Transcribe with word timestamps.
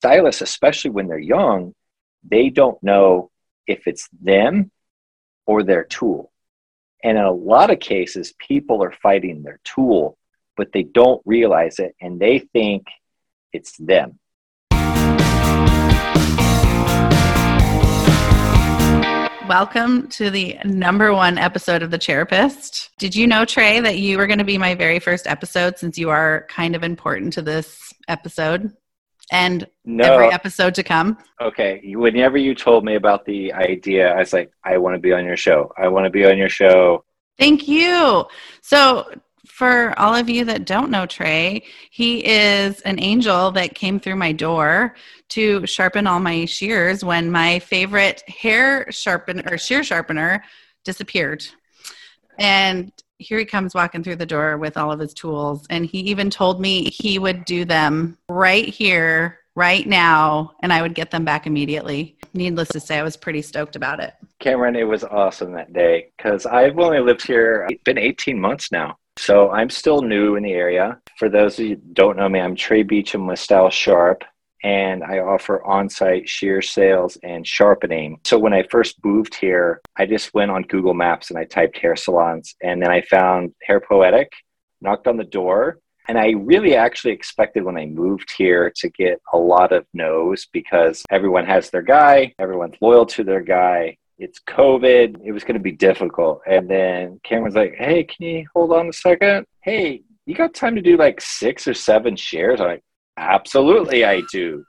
stylists, 0.00 0.40
especially 0.40 0.90
when 0.90 1.08
they're 1.08 1.18
young, 1.18 1.74
they 2.26 2.48
don't 2.48 2.82
know 2.82 3.30
if 3.66 3.86
it's 3.86 4.08
them 4.18 4.70
or 5.44 5.62
their 5.62 5.84
tool. 5.84 6.32
And 7.04 7.18
in 7.18 7.24
a 7.24 7.30
lot 7.30 7.70
of 7.70 7.80
cases, 7.80 8.32
people 8.38 8.82
are 8.82 8.92
fighting 9.02 9.42
their 9.42 9.60
tool, 9.62 10.16
but 10.56 10.72
they 10.72 10.84
don't 10.84 11.20
realize 11.26 11.78
it 11.78 11.94
and 12.00 12.18
they 12.18 12.38
think 12.38 12.86
it's 13.52 13.76
them. 13.76 14.18
Welcome 19.46 20.08
to 20.12 20.30
the 20.30 20.56
number 20.64 21.12
one 21.12 21.36
episode 21.36 21.82
of 21.82 21.90
The 21.90 21.98
Chairapist. 21.98 22.88
Did 22.98 23.14
you 23.14 23.26
know, 23.26 23.44
Trey, 23.44 23.80
that 23.80 23.98
you 23.98 24.16
were 24.16 24.26
going 24.26 24.38
to 24.38 24.44
be 24.44 24.56
my 24.56 24.74
very 24.74 24.98
first 24.98 25.26
episode 25.26 25.76
since 25.76 25.98
you 25.98 26.08
are 26.08 26.46
kind 26.48 26.74
of 26.74 26.84
important 26.84 27.34
to 27.34 27.42
this 27.42 27.92
episode 28.08 28.74
and 29.30 29.66
No. 29.84 30.04
every 30.14 30.32
episode 30.32 30.74
to 30.74 30.82
come? 30.82 31.18
Okay. 31.40 31.94
Whenever 31.94 32.36
you 32.38 32.54
told 32.54 32.84
me 32.84 32.96
about 32.96 33.24
the 33.24 33.52
idea, 33.52 34.12
I 34.12 34.18
was 34.18 34.32
like, 34.32 34.50
I 34.64 34.76
want 34.78 34.94
to 34.96 35.00
be 35.00 35.12
on 35.12 35.24
your 35.24 35.36
show. 35.36 35.72
I 35.78 35.88
want 35.88 36.04
to 36.04 36.10
be 36.10 36.24
on 36.26 36.36
your 36.36 36.48
show. 36.48 37.04
Thank 37.38 37.68
you. 37.68 38.26
So, 38.60 39.10
for 39.46 39.98
all 39.98 40.14
of 40.14 40.28
you 40.30 40.44
that 40.46 40.64
don't 40.64 40.90
know 40.90 41.04
Trey, 41.04 41.62
he 41.90 42.24
is 42.26 42.80
an 42.82 42.98
angel 42.98 43.50
that 43.52 43.74
came 43.74 44.00
through 44.00 44.16
my 44.16 44.32
door 44.32 44.94
to 45.30 45.66
sharpen 45.66 46.06
all 46.06 46.18
my 46.18 46.46
shears 46.46 47.04
when 47.04 47.30
my 47.30 47.58
favorite 47.58 48.22
hair 48.28 48.90
sharpen 48.90 49.46
or 49.48 49.58
shear 49.58 49.84
sharpener 49.84 50.42
disappeared. 50.84 51.44
And 52.38 52.90
here 53.20 53.38
he 53.38 53.44
comes 53.44 53.74
walking 53.74 54.02
through 54.02 54.16
the 54.16 54.26
door 54.26 54.56
with 54.56 54.76
all 54.76 54.90
of 54.90 54.98
his 54.98 55.14
tools. 55.14 55.66
And 55.70 55.84
he 55.86 55.98
even 56.00 56.30
told 56.30 56.60
me 56.60 56.90
he 56.90 57.18
would 57.18 57.44
do 57.44 57.64
them 57.64 58.18
right 58.28 58.66
here, 58.66 59.38
right 59.54 59.86
now, 59.86 60.52
and 60.62 60.72
I 60.72 60.82
would 60.82 60.94
get 60.94 61.10
them 61.10 61.24
back 61.24 61.46
immediately. 61.46 62.16
Needless 62.32 62.68
to 62.70 62.80
say, 62.80 62.98
I 62.98 63.02
was 63.02 63.16
pretty 63.16 63.42
stoked 63.42 63.76
about 63.76 64.00
it. 64.00 64.14
Cameron, 64.38 64.74
it 64.74 64.84
was 64.84 65.04
awesome 65.04 65.52
that 65.52 65.72
day 65.72 66.10
because 66.16 66.46
I've 66.46 66.78
only 66.78 67.00
lived 67.00 67.26
here, 67.26 67.66
it's 67.68 67.82
been 67.82 67.98
18 67.98 68.40
months 68.40 68.72
now. 68.72 68.96
So 69.18 69.50
I'm 69.50 69.68
still 69.68 70.00
new 70.00 70.36
in 70.36 70.42
the 70.42 70.52
area. 70.52 70.98
For 71.18 71.28
those 71.28 71.58
of 71.58 71.66
you 71.66 71.76
who 71.76 71.82
don't 71.92 72.16
know 72.16 72.28
me, 72.28 72.40
I'm 72.40 72.56
Trey 72.56 72.82
Beecham 72.82 73.26
with 73.26 73.38
Style 73.38 73.68
Sharp, 73.68 74.24
and 74.62 75.02
I 75.02 75.18
offer 75.18 75.62
on 75.64 75.88
site 75.88 76.28
shear 76.28 76.60
sales 76.62 77.16
and 77.22 77.46
sharpening. 77.46 78.18
So 78.24 78.38
when 78.38 78.52
I 78.52 78.64
first 78.70 79.04
moved 79.04 79.34
here, 79.34 79.80
I 79.96 80.06
just 80.06 80.34
went 80.34 80.50
on 80.50 80.62
Google 80.62 80.94
Maps 80.94 81.30
and 81.30 81.38
I 81.38 81.44
typed 81.44 81.78
hair 81.78 81.96
salons, 81.96 82.54
and 82.62 82.82
then 82.82 82.90
I 82.90 83.02
found 83.02 83.54
Hair 83.62 83.80
Poetic, 83.80 84.30
knocked 84.80 85.06
on 85.06 85.16
the 85.16 85.24
door. 85.24 85.78
And 86.08 86.18
I 86.18 86.30
really 86.30 86.74
actually 86.74 87.12
expected 87.12 87.62
when 87.62 87.76
I 87.76 87.86
moved 87.86 88.32
here 88.36 88.72
to 88.76 88.88
get 88.88 89.20
a 89.32 89.38
lot 89.38 89.70
of 89.70 89.86
no's 89.94 90.46
because 90.52 91.04
everyone 91.10 91.46
has 91.46 91.70
their 91.70 91.82
guy, 91.82 92.34
everyone's 92.38 92.74
loyal 92.80 93.06
to 93.06 93.22
their 93.22 93.42
guy, 93.42 93.96
it's 94.20 94.38
COVID. 94.40 95.20
It 95.24 95.32
was 95.32 95.44
going 95.44 95.54
to 95.54 95.60
be 95.60 95.72
difficult. 95.72 96.42
And 96.46 96.68
then 96.68 97.20
Cameron's 97.24 97.56
like, 97.56 97.74
hey, 97.76 98.04
can 98.04 98.26
you 98.26 98.46
hold 98.54 98.72
on 98.72 98.88
a 98.88 98.92
second? 98.92 99.46
Hey, 99.62 100.02
you 100.26 100.34
got 100.34 100.52
time 100.52 100.74
to 100.76 100.82
do 100.82 100.98
like 100.98 101.20
six 101.20 101.66
or 101.66 101.74
seven 101.74 102.16
shares? 102.16 102.60
I'm 102.60 102.66
like, 102.66 102.82
absolutely, 103.20 104.04
I 104.04 104.22
do. 104.32 104.64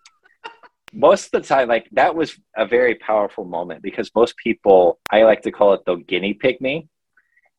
most 0.93 1.33
of 1.33 1.41
the 1.41 1.47
time, 1.47 1.67
like 1.67 1.87
that 1.93 2.15
was 2.15 2.37
a 2.55 2.65
very 2.65 2.95
powerful 2.95 3.45
moment 3.45 3.81
because 3.81 4.11
most 4.13 4.35
people, 4.37 4.99
I 5.09 5.23
like 5.23 5.41
to 5.43 5.51
call 5.51 5.73
it, 5.73 5.81
they'll 5.85 5.95
guinea 5.97 6.33
pig 6.33 6.59
me 6.61 6.89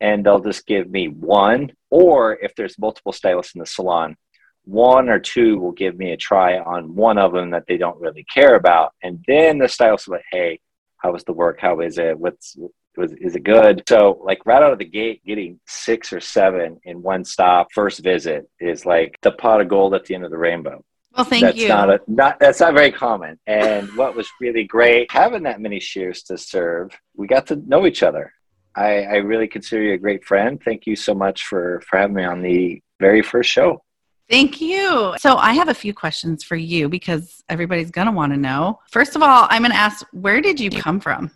and 0.01 0.25
they'll 0.25 0.41
just 0.41 0.67
give 0.67 0.91
me 0.91 1.09
one. 1.09 1.73
Or 1.91 2.35
if 2.43 2.55
there's 2.55 2.79
multiple 2.79 3.13
stylists 3.13 3.55
in 3.55 3.61
the 3.61 3.67
salon, 3.67 4.17
one 4.65 5.09
or 5.09 5.19
two 5.19 5.59
will 5.59 5.73
give 5.73 5.97
me 5.97 6.13
a 6.13 6.17
try 6.17 6.59
on 6.59 6.95
one 6.95 7.19
of 7.19 7.33
them 7.33 7.51
that 7.51 7.65
they 7.67 7.77
don't 7.77 8.01
really 8.01 8.25
care 8.25 8.55
about. 8.55 8.93
And 9.03 9.25
then 9.27 9.59
the 9.59 9.69
stylist 9.69 10.07
will 10.07 10.17
like, 10.17 10.25
hey, 10.31 10.61
how 10.99 11.13
was 11.13 11.25
the 11.25 11.33
work? 11.33 11.59
How 11.61 11.81
is 11.81 11.99
it? 11.99 12.19
What's 12.19 12.57
was 12.97 13.13
is 13.15 13.35
it 13.35 13.45
good? 13.45 13.83
So 13.89 14.21
like 14.23 14.45
right 14.45 14.63
out 14.63 14.73
of 14.73 14.79
the 14.79 14.85
gate, 14.85 15.23
getting 15.25 15.59
six 15.67 16.13
or 16.13 16.21
seven 16.21 16.79
in 16.85 17.03
one 17.03 17.25
stop 17.25 17.69
first 17.73 18.01
visit 18.01 18.49
is 18.61 18.87
like 18.87 19.19
the 19.23 19.33
pot 19.33 19.61
of 19.61 19.69
gold 19.69 19.95
at 19.95 20.05
the 20.05 20.15
end 20.15 20.25
of 20.25 20.31
the 20.31 20.39
rainbow. 20.39 20.85
Well, 21.17 21.25
thank 21.25 21.43
that's 21.43 21.59
you. 21.59 21.69
not 21.69 21.91
a 21.91 22.01
not 22.07 22.41
that's 22.41 22.61
not 22.61 22.75
very 22.75 22.93
common. 22.93 23.39
And 23.47 23.95
what 23.97 24.15
was 24.15 24.29
really 24.41 24.65
great 24.65 25.11
having 25.11 25.43
that 25.43 25.61
many 25.61 25.79
shears 25.81 26.23
to 26.25 26.39
serve, 26.39 26.99
we 27.15 27.27
got 27.27 27.47
to 27.49 27.57
know 27.57 27.87
each 27.87 28.03
other. 28.03 28.33
I, 28.75 29.03
I 29.03 29.17
really 29.17 29.49
consider 29.49 29.83
you 29.83 29.93
a 29.93 29.99
great 29.99 30.25
friend. 30.25 30.61
Thank 30.65 30.87
you 30.87 30.97
so 30.97 31.15
much 31.15 31.45
for 31.45 31.83
for 31.87 31.99
having 31.99 32.17
me 32.17 32.25
on 32.25 32.41
the 32.41 32.83
very 33.01 33.23
first 33.23 33.51
show. 33.51 33.83
Thank 34.31 34.61
you. 34.63 35.15
So, 35.19 35.37
I 35.37 35.53
have 35.53 35.69
a 35.69 35.75
few 35.75 35.93
questions 35.93 36.43
for 36.43 36.57
you 36.57 36.89
because 36.89 37.43
everybody's 37.51 37.91
going 37.91 38.07
to 38.07 38.13
want 38.13 38.33
to 38.33 38.39
know. 38.39 38.81
First 38.91 39.15
of 39.15 39.23
all, 39.23 39.47
I'm 39.51 39.61
going 39.61 39.73
to 39.73 39.77
ask 39.77 40.07
where 40.13 40.41
did 40.41 40.59
you 40.59 40.71
come 40.71 41.01
from? 41.01 41.31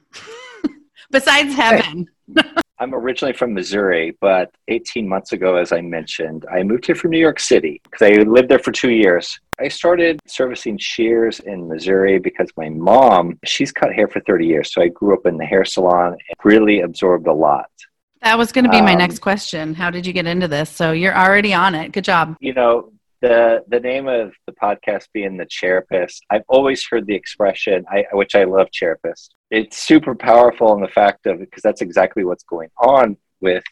Besides 1.10 1.54
heaven. 1.54 2.08
I'm 2.78 2.94
originally 2.94 3.32
from 3.32 3.54
Missouri, 3.54 4.16
but 4.20 4.50
18 4.68 5.08
months 5.08 5.32
ago, 5.32 5.56
as 5.56 5.72
I 5.72 5.80
mentioned, 5.80 6.44
I 6.52 6.62
moved 6.62 6.86
here 6.86 6.94
from 6.94 7.10
New 7.10 7.18
York 7.18 7.40
City 7.40 7.80
because 7.84 8.02
I 8.02 8.22
lived 8.22 8.50
there 8.50 8.58
for 8.58 8.72
two 8.72 8.90
years. 8.90 9.40
I 9.58 9.68
started 9.68 10.20
servicing 10.26 10.76
shears 10.76 11.40
in 11.40 11.68
Missouri 11.68 12.18
because 12.18 12.50
my 12.56 12.68
mom, 12.68 13.38
she's 13.44 13.72
cut 13.72 13.94
hair 13.94 14.08
for 14.08 14.20
30 14.20 14.46
years. 14.46 14.74
So 14.74 14.82
I 14.82 14.88
grew 14.88 15.14
up 15.14 15.24
in 15.24 15.38
the 15.38 15.46
hair 15.46 15.64
salon 15.64 16.12
and 16.12 16.36
really 16.44 16.80
absorbed 16.80 17.26
a 17.26 17.32
lot. 17.32 17.70
That 18.22 18.36
was 18.36 18.52
going 18.52 18.64
to 18.64 18.70
be 18.70 18.82
my 18.82 18.92
Um, 18.92 18.98
next 18.98 19.20
question. 19.20 19.74
How 19.74 19.90
did 19.90 20.06
you 20.06 20.12
get 20.12 20.26
into 20.26 20.48
this? 20.48 20.68
So, 20.68 20.92
you're 20.92 21.16
already 21.16 21.54
on 21.54 21.74
it. 21.74 21.92
Good 21.92 22.04
job. 22.04 22.36
You 22.40 22.54
know, 22.54 22.92
the 23.22 23.62
the 23.68 23.78
name 23.78 24.08
of 24.08 24.34
the 24.46 24.52
podcast 24.52 25.06
being 25.12 25.36
the 25.36 25.46
Chairapist, 25.46 26.24
I've 26.28 26.42
always 26.48 26.84
heard 26.90 27.06
the 27.06 27.14
expression, 27.14 27.84
I, 27.90 28.04
which 28.12 28.34
I 28.34 28.44
love, 28.44 28.70
Chairapist. 28.72 29.35
It's 29.50 29.78
super 29.78 30.14
powerful 30.14 30.74
in 30.74 30.80
the 30.80 30.88
fact 30.88 31.26
of 31.26 31.38
because 31.38 31.62
that's 31.62 31.82
exactly 31.82 32.24
what's 32.24 32.44
going 32.44 32.70
on 32.78 33.16
with 33.40 33.64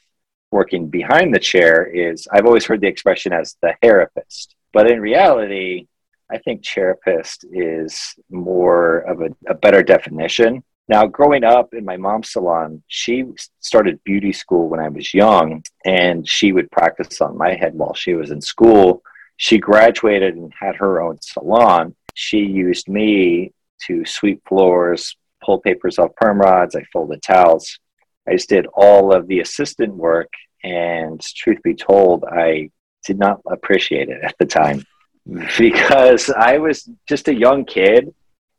working 0.50 0.88
behind 0.88 1.34
the 1.34 1.38
chair. 1.40 1.84
Is 1.84 2.28
I've 2.32 2.46
always 2.46 2.64
heard 2.64 2.80
the 2.80 2.86
expression 2.86 3.32
as 3.32 3.56
the 3.60 3.74
therapist, 3.82 4.54
but 4.72 4.90
in 4.90 5.00
reality, 5.00 5.86
I 6.30 6.38
think 6.38 6.64
Chairapist 6.64 7.44
is 7.52 8.14
more 8.30 8.98
of 8.98 9.20
a, 9.20 9.28
a 9.48 9.54
better 9.54 9.82
definition. 9.82 10.64
Now, 10.88 11.06
growing 11.06 11.44
up 11.44 11.72
in 11.72 11.84
my 11.84 11.96
mom's 11.96 12.30
salon, 12.30 12.82
she 12.88 13.24
started 13.60 14.02
beauty 14.04 14.32
school 14.32 14.68
when 14.68 14.80
I 14.80 14.88
was 14.88 15.14
young, 15.14 15.62
and 15.84 16.28
she 16.28 16.52
would 16.52 16.70
practice 16.70 17.20
on 17.20 17.38
my 17.38 17.54
head 17.54 17.74
while 17.74 17.94
she 17.94 18.14
was 18.14 18.30
in 18.30 18.40
school. 18.40 19.02
She 19.36 19.58
graduated 19.58 20.36
and 20.36 20.52
had 20.58 20.76
her 20.76 21.00
own 21.00 21.18
salon. 21.20 21.94
She 22.14 22.40
used 22.40 22.88
me 22.88 23.52
to 23.86 24.04
sweep 24.04 24.42
floors, 24.46 25.16
pull 25.44 25.58
papers 25.58 25.98
off 25.98 26.14
perm 26.16 26.40
rods. 26.40 26.74
I 26.74 26.82
folded 26.92 27.22
towels. 27.22 27.78
I 28.28 28.32
just 28.32 28.48
did 28.48 28.66
all 28.74 29.12
of 29.12 29.26
the 29.26 29.40
assistant 29.40 29.94
work. 29.94 30.32
And 30.62 31.20
truth 31.20 31.62
be 31.62 31.74
told, 31.74 32.24
I 32.24 32.70
did 33.04 33.18
not 33.18 33.40
appreciate 33.46 34.08
it 34.08 34.22
at 34.22 34.34
the 34.38 34.46
time 34.46 34.84
because 35.58 36.30
I 36.30 36.58
was 36.58 36.88
just 37.08 37.28
a 37.28 37.34
young 37.34 37.64
kid. 37.64 38.12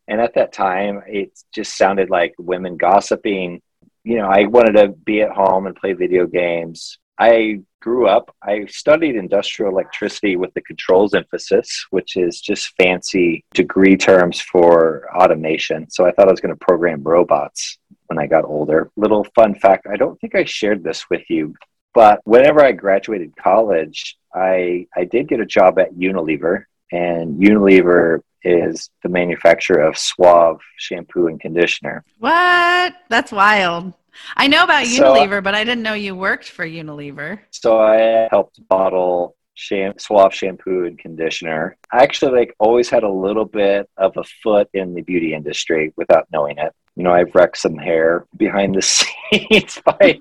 And 0.07 0.21
at 0.21 0.35
that 0.35 0.53
time, 0.53 1.01
it 1.07 1.31
just 1.53 1.75
sounded 1.77 2.11
like 2.11 2.35
women 2.37 2.77
gossiping. 2.77 3.61
You 4.03 4.17
know, 4.17 4.27
I 4.27 4.45
wanted 4.45 4.73
to 4.73 4.89
be 4.89 5.21
at 5.21 5.31
home 5.31 5.65
and 5.65 5.75
play 5.75 5.93
video 5.93 6.27
games. 6.27 6.99
I 7.17 7.61
grew 7.85 8.07
up, 8.07 8.35
I 8.41 8.65
studied 8.65 9.15
industrial 9.15 9.71
electricity 9.71 10.37
with 10.37 10.51
the 10.55 10.61
controls 10.61 11.13
emphasis, 11.13 11.85
which 11.91 12.17
is 12.17 12.41
just 12.41 12.73
fancy 12.81 13.45
degree 13.53 13.95
terms 13.95 14.41
for 14.41 15.07
automation. 15.15 15.87
So 15.91 16.03
I 16.03 16.11
thought 16.11 16.27
I 16.27 16.31
was 16.31 16.41
going 16.41 16.55
to 16.55 16.65
program 16.65 17.03
robots 17.03 17.77
when 18.07 18.17
I 18.17 18.25
got 18.25 18.43
older. 18.43 18.89
Little 18.97 19.23
fun 19.35 19.53
fact 19.53 19.85
I 19.85 19.97
don't 19.97 20.19
think 20.19 20.33
I 20.33 20.45
shared 20.45 20.83
this 20.83 21.05
with 21.11 21.29
you, 21.29 21.53
but 21.93 22.21
whenever 22.23 22.65
I 22.65 22.71
graduated 22.71 23.37
college, 23.37 24.17
I, 24.33 24.87
I 24.97 25.03
did 25.03 25.27
get 25.27 25.39
a 25.39 25.45
job 25.45 25.77
at 25.77 25.93
Unilever, 25.93 26.63
and 26.91 27.39
Unilever 27.39 28.21
is 28.43 28.89
the 29.03 29.09
manufacturer 29.09 29.81
of 29.81 29.95
Suave 29.95 30.59
shampoo 30.77 31.27
and 31.27 31.39
conditioner. 31.39 32.03
What? 32.17 32.95
That's 33.09 33.31
wild. 33.31 33.93
I 34.35 34.47
know 34.47 34.63
about 34.63 34.85
So- 34.85 35.13
Unilever, 35.13 35.43
but 35.43 35.55
I 35.55 35.63
didn't 35.63 35.83
know 35.83 35.93
you 35.93 36.15
worked 36.15 36.49
for 36.49 36.65
Unilever. 36.65 37.39
So 37.51 37.79
I 37.79 38.27
helped 38.31 38.65
bottle 38.67 39.35
sham- 39.55 39.97
Suave 39.97 40.33
shampoo 40.33 40.85
and 40.85 40.97
conditioner. 40.99 41.77
I 41.91 42.03
actually 42.03 42.37
like 42.37 42.55
always 42.59 42.89
had 42.89 43.03
a 43.03 43.09
little 43.09 43.45
bit 43.45 43.89
of 43.97 44.15
a 44.17 44.23
foot 44.43 44.69
in 44.73 44.93
the 44.93 45.01
beauty 45.01 45.33
industry 45.33 45.93
without 45.95 46.27
knowing 46.31 46.57
it. 46.57 46.73
You 46.95 47.03
know, 47.03 47.13
I've 47.13 47.33
wrecked 47.33 47.57
some 47.57 47.77
hair 47.77 48.25
behind 48.37 48.75
the 48.75 48.81
scenes 49.31 49.81
by 49.85 50.19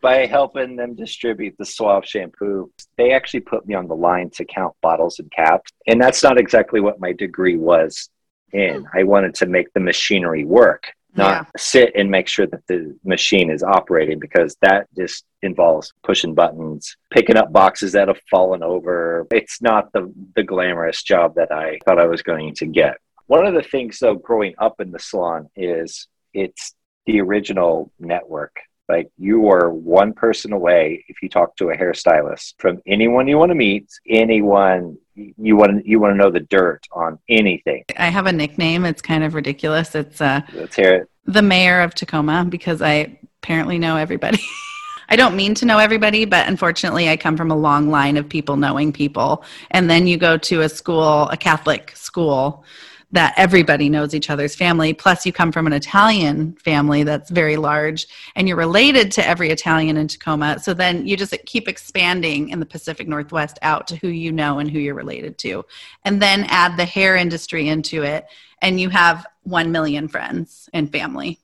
by 0.00 0.26
helping 0.26 0.74
them 0.74 0.96
distribute 0.96 1.54
the 1.58 1.64
Suave 1.64 2.04
shampoo. 2.04 2.70
They 2.96 3.12
actually 3.12 3.40
put 3.40 3.66
me 3.66 3.74
on 3.76 3.86
the 3.86 3.94
line 3.94 4.30
to 4.30 4.44
count 4.44 4.74
bottles 4.82 5.20
and 5.20 5.30
caps, 5.30 5.70
and 5.86 6.00
that's 6.00 6.22
not 6.24 6.38
exactly 6.38 6.80
what 6.80 6.98
my 7.00 7.12
degree 7.12 7.56
was 7.56 8.10
in. 8.52 8.80
Hmm. 8.80 8.86
I 8.98 9.04
wanted 9.04 9.34
to 9.36 9.46
make 9.46 9.72
the 9.72 9.80
machinery 9.80 10.44
work 10.44 10.92
not 11.16 11.46
sit 11.56 11.92
and 11.94 12.10
make 12.10 12.28
sure 12.28 12.46
that 12.46 12.66
the 12.68 12.96
machine 13.04 13.50
is 13.50 13.62
operating 13.62 14.18
because 14.18 14.56
that 14.62 14.86
just 14.96 15.24
involves 15.42 15.92
pushing 16.02 16.34
buttons, 16.34 16.96
picking 17.10 17.36
up 17.36 17.52
boxes 17.52 17.92
that 17.92 18.08
have 18.08 18.20
fallen 18.30 18.62
over. 18.62 19.26
It's 19.30 19.60
not 19.60 19.92
the, 19.92 20.12
the 20.36 20.42
glamorous 20.42 21.02
job 21.02 21.34
that 21.36 21.52
I 21.52 21.78
thought 21.84 21.98
I 22.00 22.06
was 22.06 22.22
going 22.22 22.54
to 22.56 22.66
get. 22.66 22.96
one 23.26 23.46
of 23.46 23.54
the 23.54 23.62
things 23.62 23.98
though 23.98 24.14
growing 24.14 24.54
up 24.58 24.80
in 24.80 24.90
the 24.90 24.98
salon 24.98 25.48
is 25.56 26.08
it's 26.34 26.74
the 27.06 27.20
original 27.20 27.90
network 27.98 28.54
like 28.88 29.08
you 29.18 29.48
are 29.50 29.70
one 29.70 30.12
person 30.12 30.52
away 30.52 31.04
if 31.08 31.22
you 31.22 31.28
talk 31.28 31.54
to 31.56 31.70
a 31.70 31.76
hairstylist 31.76 32.54
from 32.58 32.80
anyone 32.86 33.28
you 33.28 33.38
want 33.38 33.50
to 33.50 33.54
meet 33.54 33.86
anyone 34.08 34.96
you 35.14 35.56
want 35.56 35.82
to 35.82 35.88
you 35.88 36.00
want 36.00 36.12
to 36.12 36.16
know 36.16 36.30
the 36.30 36.40
dirt 36.40 36.86
on 36.92 37.18
anything 37.28 37.84
I 37.98 38.08
have 38.08 38.26
a 38.26 38.32
nickname. 38.32 38.84
It's 38.84 39.02
kind 39.02 39.24
of 39.24 39.34
ridiculous. 39.34 39.94
It's 39.94 40.20
uh, 40.20 40.40
let's 40.54 40.76
hear 40.76 40.94
it 40.94 41.08
the 41.26 41.42
mayor 41.42 41.80
of 41.80 41.94
Tacoma 41.94 42.46
because 42.48 42.82
I 42.82 43.18
apparently 43.42 43.78
know 43.78 43.96
everybody. 43.96 44.42
I 45.08 45.16
don't 45.16 45.36
mean 45.36 45.54
to 45.56 45.66
know 45.66 45.78
everybody, 45.78 46.24
but 46.24 46.48
unfortunately, 46.48 47.08
I 47.08 47.16
come 47.16 47.36
from 47.36 47.50
a 47.50 47.56
long 47.56 47.90
line 47.90 48.16
of 48.16 48.28
people 48.28 48.56
knowing 48.56 48.92
people. 48.92 49.44
And 49.70 49.90
then 49.90 50.06
you 50.06 50.16
go 50.16 50.38
to 50.38 50.62
a 50.62 50.68
school, 50.68 51.28
a 51.28 51.36
Catholic 51.36 51.94
school, 51.94 52.64
that 53.12 53.34
everybody 53.36 53.88
knows 53.88 54.14
each 54.14 54.30
other's 54.30 54.54
family. 54.54 54.92
Plus, 54.94 55.24
you 55.24 55.32
come 55.32 55.52
from 55.52 55.66
an 55.66 55.72
Italian 55.72 56.54
family 56.54 57.04
that's 57.04 57.30
very 57.30 57.56
large, 57.56 58.06
and 58.34 58.48
you're 58.48 58.56
related 58.56 59.12
to 59.12 59.26
every 59.26 59.50
Italian 59.50 59.96
in 59.96 60.08
Tacoma. 60.08 60.58
So 60.58 60.74
then 60.74 61.06
you 61.06 61.16
just 61.16 61.34
keep 61.46 61.68
expanding 61.68 62.48
in 62.48 62.58
the 62.58 62.66
Pacific 62.66 63.06
Northwest 63.06 63.58
out 63.62 63.86
to 63.88 63.96
who 63.96 64.08
you 64.08 64.32
know 64.32 64.58
and 64.58 64.70
who 64.70 64.78
you're 64.78 64.94
related 64.94 65.38
to. 65.38 65.64
And 66.04 66.20
then 66.20 66.46
add 66.48 66.76
the 66.76 66.84
hair 66.84 67.16
industry 67.16 67.68
into 67.68 68.02
it, 68.02 68.26
and 68.62 68.80
you 68.80 68.88
have 68.88 69.26
1 69.44 69.70
million 69.70 70.08
friends 70.08 70.68
and 70.72 70.90
family. 70.90 71.38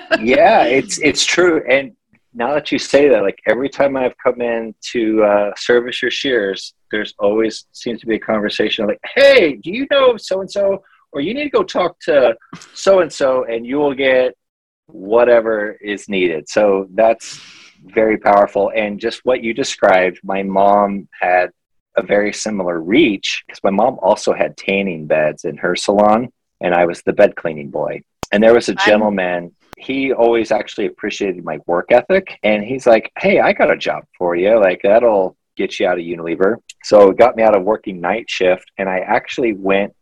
yeah 0.20 0.64
it's 0.64 0.98
it's 1.00 1.24
true 1.24 1.62
and 1.68 1.94
now 2.34 2.54
that 2.54 2.72
you 2.72 2.78
say 2.78 3.08
that 3.08 3.22
like 3.22 3.38
every 3.46 3.68
time 3.68 3.96
i've 3.96 4.16
come 4.18 4.40
in 4.40 4.74
to 4.80 5.22
uh, 5.22 5.52
service 5.56 6.00
your 6.00 6.10
shears 6.10 6.74
there's 6.90 7.14
always 7.18 7.66
seems 7.72 8.00
to 8.00 8.06
be 8.06 8.14
a 8.14 8.18
conversation 8.18 8.86
like 8.86 9.00
hey 9.14 9.56
do 9.56 9.70
you 9.70 9.86
know 9.90 10.16
so 10.16 10.40
and 10.40 10.50
so 10.50 10.82
or 11.12 11.20
you 11.20 11.34
need 11.34 11.44
to 11.44 11.50
go 11.50 11.62
talk 11.62 11.98
to 12.00 12.34
so 12.74 13.00
and 13.00 13.12
so 13.12 13.44
and 13.44 13.66
you 13.66 13.76
will 13.76 13.94
get 13.94 14.34
whatever 14.86 15.72
is 15.80 16.08
needed. 16.08 16.48
So 16.48 16.86
that's 16.94 17.40
very 17.84 18.18
powerful. 18.18 18.72
And 18.74 19.00
just 19.00 19.24
what 19.24 19.42
you 19.42 19.54
described 19.54 20.20
my 20.22 20.42
mom 20.42 21.08
had 21.20 21.50
a 21.96 22.02
very 22.02 22.32
similar 22.32 22.80
reach 22.80 23.42
because 23.46 23.62
my 23.62 23.70
mom 23.70 23.98
also 24.00 24.32
had 24.32 24.56
tanning 24.56 25.06
beds 25.06 25.44
in 25.44 25.58
her 25.58 25.76
salon 25.76 26.32
and 26.62 26.72
i 26.74 26.86
was 26.86 27.02
the 27.02 27.12
bed 27.12 27.36
cleaning 27.36 27.70
boy. 27.70 28.02
And 28.32 28.42
there 28.42 28.54
was 28.54 28.70
a 28.70 28.74
gentleman 28.74 29.54
he 29.76 30.12
always 30.12 30.52
actually 30.52 30.86
appreciated 30.86 31.44
my 31.44 31.58
work 31.66 31.90
ethic 31.90 32.38
and 32.42 32.64
he's 32.64 32.86
like 32.86 33.12
hey 33.18 33.40
i 33.40 33.52
got 33.52 33.70
a 33.70 33.76
job 33.76 34.04
for 34.16 34.36
you. 34.36 34.58
Like 34.58 34.80
that'll 34.82 35.36
get 35.56 35.78
you 35.78 35.86
out 35.86 35.98
of 35.98 36.04
unilever. 36.04 36.56
So 36.84 37.10
it 37.10 37.18
got 37.18 37.36
me 37.36 37.42
out 37.42 37.54
of 37.54 37.62
working 37.62 38.00
night 38.00 38.30
shift 38.30 38.70
and 38.78 38.88
i 38.88 39.00
actually 39.00 39.52
went 39.52 39.92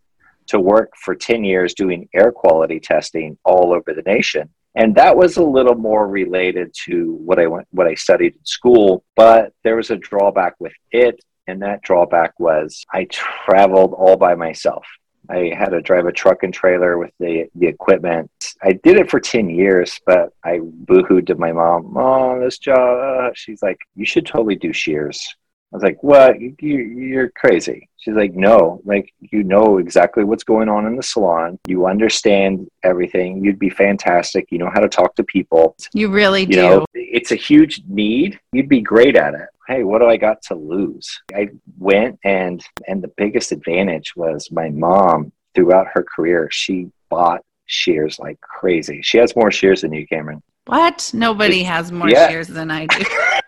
to 0.50 0.60
work 0.60 0.92
for 0.96 1.14
10 1.14 1.44
years 1.44 1.74
doing 1.74 2.08
air 2.14 2.32
quality 2.32 2.78
testing 2.80 3.36
all 3.44 3.72
over 3.72 3.94
the 3.94 4.02
nation 4.02 4.48
and 4.74 4.94
that 4.94 5.16
was 5.16 5.36
a 5.36 5.42
little 5.42 5.74
more 5.74 6.06
related 6.08 6.72
to 6.84 7.14
what 7.24 7.38
i 7.38 7.46
went 7.46 7.66
what 7.70 7.86
i 7.86 7.94
studied 7.94 8.34
in 8.34 8.44
school 8.44 9.04
but 9.16 9.52
there 9.64 9.76
was 9.76 9.90
a 9.90 9.96
drawback 9.96 10.54
with 10.58 10.72
it 10.92 11.20
and 11.46 11.62
that 11.62 11.82
drawback 11.82 12.32
was 12.38 12.84
i 12.92 13.04
traveled 13.10 13.92
all 13.94 14.16
by 14.16 14.34
myself 14.34 14.84
I 15.30 15.52
had 15.56 15.68
to 15.68 15.80
drive 15.80 16.06
a 16.06 16.12
truck 16.12 16.42
and 16.42 16.52
trailer 16.52 16.98
with 16.98 17.12
the, 17.20 17.48
the 17.54 17.68
equipment. 17.68 18.30
I 18.62 18.72
did 18.72 18.96
it 18.96 19.08
for 19.08 19.20
10 19.20 19.48
years, 19.48 20.00
but 20.04 20.30
I 20.44 20.58
boohooed 20.58 21.28
to 21.28 21.36
my 21.36 21.52
mom, 21.52 21.92
Mom, 21.92 22.40
this 22.40 22.58
job. 22.58 23.36
She's 23.36 23.62
like, 23.62 23.78
You 23.94 24.04
should 24.04 24.26
totally 24.26 24.56
do 24.56 24.72
shears. 24.72 25.36
I 25.72 25.76
was 25.76 25.82
like, 25.82 26.02
What? 26.02 26.40
You, 26.40 26.54
you're 26.60 27.30
crazy. 27.30 27.88
She's 27.98 28.14
like, 28.14 28.34
No, 28.34 28.80
like, 28.84 29.12
you 29.20 29.44
know 29.44 29.78
exactly 29.78 30.24
what's 30.24 30.44
going 30.44 30.68
on 30.68 30.86
in 30.86 30.96
the 30.96 31.02
salon. 31.02 31.58
You 31.66 31.86
understand 31.86 32.68
everything. 32.82 33.44
You'd 33.44 33.58
be 33.58 33.70
fantastic. 33.70 34.46
You 34.50 34.58
know 34.58 34.70
how 34.72 34.80
to 34.80 34.88
talk 34.88 35.14
to 35.16 35.24
people. 35.24 35.76
You 35.94 36.08
really 36.10 36.40
You 36.42 36.46
do. 36.46 36.56
know, 36.56 36.86
it's 36.94 37.30
a 37.32 37.36
huge 37.36 37.82
need. 37.88 38.38
You'd 38.52 38.68
be 38.68 38.80
great 38.80 39.16
at 39.16 39.34
it. 39.34 39.48
Hey, 39.68 39.84
what 39.84 40.00
do 40.00 40.06
I 40.06 40.16
got 40.16 40.42
to 40.48 40.54
lose? 40.56 41.08
I 41.34 41.50
went 41.78 42.18
and 42.24 42.64
and 42.88 43.00
the 43.02 43.12
biggest 43.16 43.52
advantage 43.52 44.14
was 44.16 44.50
my 44.50 44.68
mom 44.70 45.30
throughout 45.54 45.86
her 45.92 46.02
career, 46.04 46.48
she 46.50 46.88
bought 47.08 47.40
shears 47.66 48.18
like 48.18 48.40
crazy. 48.40 49.00
She 49.02 49.18
has 49.18 49.34
more 49.36 49.50
shears 49.52 49.82
than 49.82 49.92
you, 49.92 50.06
Cameron. 50.06 50.42
what? 50.66 51.10
Nobody 51.14 51.62
has 51.64 51.90
more 51.92 52.08
Yeah. 52.08 52.28
shares 52.28 52.48
than 52.48 52.70
I 52.70 52.86
do. 52.86 53.04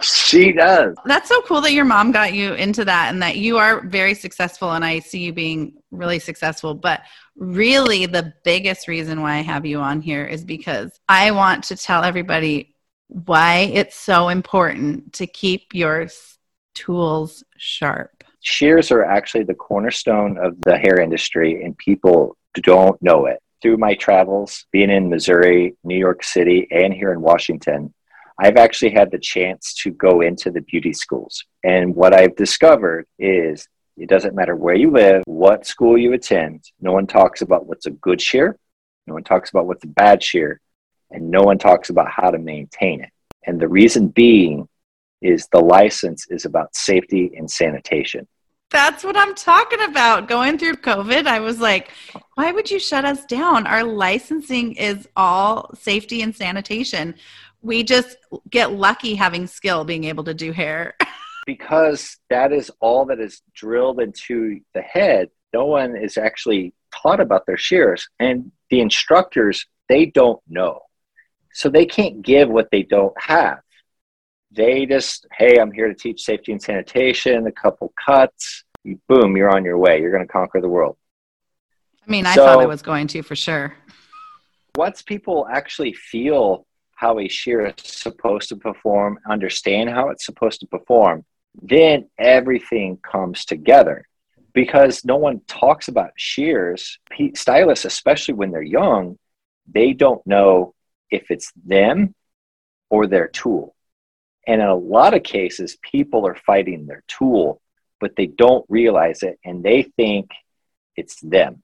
She 0.00 0.52
does. 0.52 0.94
That's 1.04 1.28
so 1.28 1.40
cool 1.42 1.60
that 1.62 1.72
your 1.72 1.84
mom 1.84 2.12
got 2.12 2.32
you 2.32 2.54
into 2.54 2.84
that 2.84 3.12
and 3.12 3.22
that 3.22 3.36
you 3.36 3.58
are 3.58 3.80
very 3.86 4.14
successful. 4.14 4.72
And 4.72 4.84
I 4.84 5.00
see 5.00 5.20
you 5.20 5.32
being 5.32 5.74
really 5.90 6.18
successful. 6.18 6.74
But 6.74 7.02
really, 7.36 8.06
the 8.06 8.32
biggest 8.44 8.88
reason 8.88 9.20
why 9.20 9.36
I 9.36 9.42
have 9.42 9.66
you 9.66 9.80
on 9.80 10.00
here 10.00 10.24
is 10.24 10.44
because 10.44 10.98
I 11.08 11.30
want 11.32 11.64
to 11.64 11.76
tell 11.76 12.04
everybody 12.04 12.74
why 13.08 13.70
it's 13.72 13.96
so 13.96 14.28
important 14.28 15.12
to 15.14 15.26
keep 15.26 15.74
your 15.74 16.08
tools 16.74 17.44
sharp. 17.56 18.24
Shears 18.40 18.90
are 18.90 19.04
actually 19.04 19.44
the 19.44 19.54
cornerstone 19.54 20.38
of 20.38 20.62
the 20.62 20.76
hair 20.76 21.00
industry, 21.00 21.64
and 21.64 21.76
people 21.78 22.36
don't 22.54 23.00
know 23.02 23.26
it. 23.26 23.40
Through 23.62 23.78
my 23.78 23.94
travels, 23.94 24.66
being 24.70 24.90
in 24.90 25.08
Missouri, 25.08 25.76
New 25.82 25.96
York 25.96 26.22
City, 26.22 26.68
and 26.70 26.92
here 26.92 27.12
in 27.12 27.20
Washington, 27.20 27.92
I've 28.38 28.56
actually 28.56 28.90
had 28.90 29.10
the 29.10 29.18
chance 29.18 29.74
to 29.82 29.90
go 29.90 30.20
into 30.20 30.50
the 30.50 30.60
beauty 30.60 30.92
schools. 30.92 31.44
And 31.64 31.94
what 31.94 32.14
I've 32.14 32.36
discovered 32.36 33.06
is 33.18 33.66
it 33.96 34.08
doesn't 34.10 34.34
matter 34.34 34.54
where 34.54 34.74
you 34.74 34.90
live, 34.90 35.22
what 35.26 35.66
school 35.66 35.96
you 35.96 36.12
attend, 36.12 36.64
no 36.80 36.92
one 36.92 37.06
talks 37.06 37.40
about 37.40 37.66
what's 37.66 37.86
a 37.86 37.90
good 37.90 38.20
shear, 38.20 38.58
no 39.06 39.14
one 39.14 39.24
talks 39.24 39.50
about 39.50 39.66
what's 39.66 39.84
a 39.84 39.88
bad 39.88 40.22
shear, 40.22 40.60
and 41.10 41.30
no 41.30 41.42
one 41.42 41.58
talks 41.58 41.88
about 41.88 42.10
how 42.10 42.30
to 42.30 42.38
maintain 42.38 43.00
it. 43.00 43.10
And 43.46 43.58
the 43.58 43.68
reason 43.68 44.08
being 44.08 44.68
is 45.22 45.48
the 45.50 45.60
license 45.60 46.26
is 46.28 46.44
about 46.44 46.76
safety 46.76 47.32
and 47.36 47.50
sanitation. 47.50 48.26
That's 48.70 49.04
what 49.04 49.16
I'm 49.16 49.34
talking 49.34 49.80
about. 49.82 50.28
Going 50.28 50.58
through 50.58 50.74
COVID, 50.74 51.26
I 51.26 51.38
was 51.38 51.60
like, 51.60 51.90
why 52.34 52.50
would 52.50 52.70
you 52.70 52.80
shut 52.80 53.04
us 53.04 53.24
down? 53.24 53.66
Our 53.66 53.84
licensing 53.84 54.72
is 54.72 55.08
all 55.16 55.70
safety 55.74 56.20
and 56.22 56.34
sanitation. 56.34 57.14
We 57.66 57.82
just 57.82 58.16
get 58.48 58.72
lucky 58.72 59.16
having 59.16 59.46
skill 59.48 59.84
being 59.84 60.04
able 60.04 60.24
to 60.24 60.34
do 60.34 60.52
hair. 60.52 60.94
because 61.46 62.16
that 62.30 62.52
is 62.52 62.70
all 62.80 63.06
that 63.06 63.20
is 63.20 63.42
drilled 63.54 64.00
into 64.00 64.60
the 64.74 64.82
head 64.82 65.28
no 65.54 65.64
one 65.64 65.96
is 65.96 66.16
actually 66.18 66.74
taught 66.92 67.20
about 67.20 67.46
their 67.46 67.56
shears 67.56 68.08
and 68.18 68.50
the 68.68 68.80
instructors 68.80 69.64
they 69.88 70.06
don't 70.06 70.42
know 70.48 70.80
so 71.52 71.68
they 71.68 71.86
can't 71.86 72.20
give 72.22 72.48
what 72.48 72.68
they 72.72 72.82
don't 72.82 73.14
have 73.20 73.60
they 74.50 74.86
just 74.86 75.24
hey 75.38 75.56
i'm 75.60 75.70
here 75.70 75.86
to 75.86 75.94
teach 75.94 76.20
safety 76.22 76.50
and 76.50 76.60
sanitation 76.60 77.46
a 77.46 77.52
couple 77.52 77.92
cuts 78.04 78.64
boom 79.08 79.36
you're 79.36 79.54
on 79.54 79.64
your 79.64 79.78
way 79.78 80.00
you're 80.00 80.10
going 80.10 80.26
to 80.26 80.32
conquer 80.32 80.60
the 80.60 80.68
world 80.68 80.96
I 82.06 82.10
mean, 82.10 82.26
I 82.26 82.34
So- 82.34 82.44
thought 82.44 82.60
I 82.60 82.66
was 82.66 82.82
going 82.82 83.06
to 83.08 83.22
for 83.22 83.36
sure. 83.36 83.74
once 84.76 85.00
people 85.02 85.46
actually 85.50 85.92
feel 85.92 86.66
how 86.96 87.18
a 87.18 87.28
shear 87.28 87.66
is 87.66 87.74
supposed 87.78 88.48
to 88.48 88.56
perform, 88.56 89.18
understand 89.30 89.90
how 89.90 90.08
it's 90.08 90.26
supposed 90.26 90.60
to 90.60 90.66
perform, 90.66 91.24
then 91.62 92.08
everything 92.18 92.96
comes 92.98 93.44
together. 93.44 94.06
Because 94.54 95.04
no 95.04 95.16
one 95.16 95.42
talks 95.46 95.88
about 95.88 96.12
shears, 96.16 96.98
stylists, 97.34 97.84
especially 97.84 98.34
when 98.34 98.50
they're 98.50 98.62
young, 98.62 99.18
they 99.70 99.92
don't 99.92 100.26
know 100.26 100.74
if 101.10 101.30
it's 101.30 101.52
them 101.64 102.14
or 102.88 103.06
their 103.06 103.28
tool. 103.28 103.74
And 104.46 104.62
in 104.62 104.66
a 104.66 104.74
lot 104.74 105.12
of 105.12 105.22
cases, 105.22 105.76
people 105.82 106.26
are 106.26 106.36
fighting 106.46 106.86
their 106.86 107.02
tool, 107.08 107.60
but 108.00 108.16
they 108.16 108.26
don't 108.26 108.64
realize 108.70 109.22
it 109.22 109.38
and 109.44 109.62
they 109.62 109.82
think 109.82 110.30
it's 110.96 111.20
them. 111.20 111.62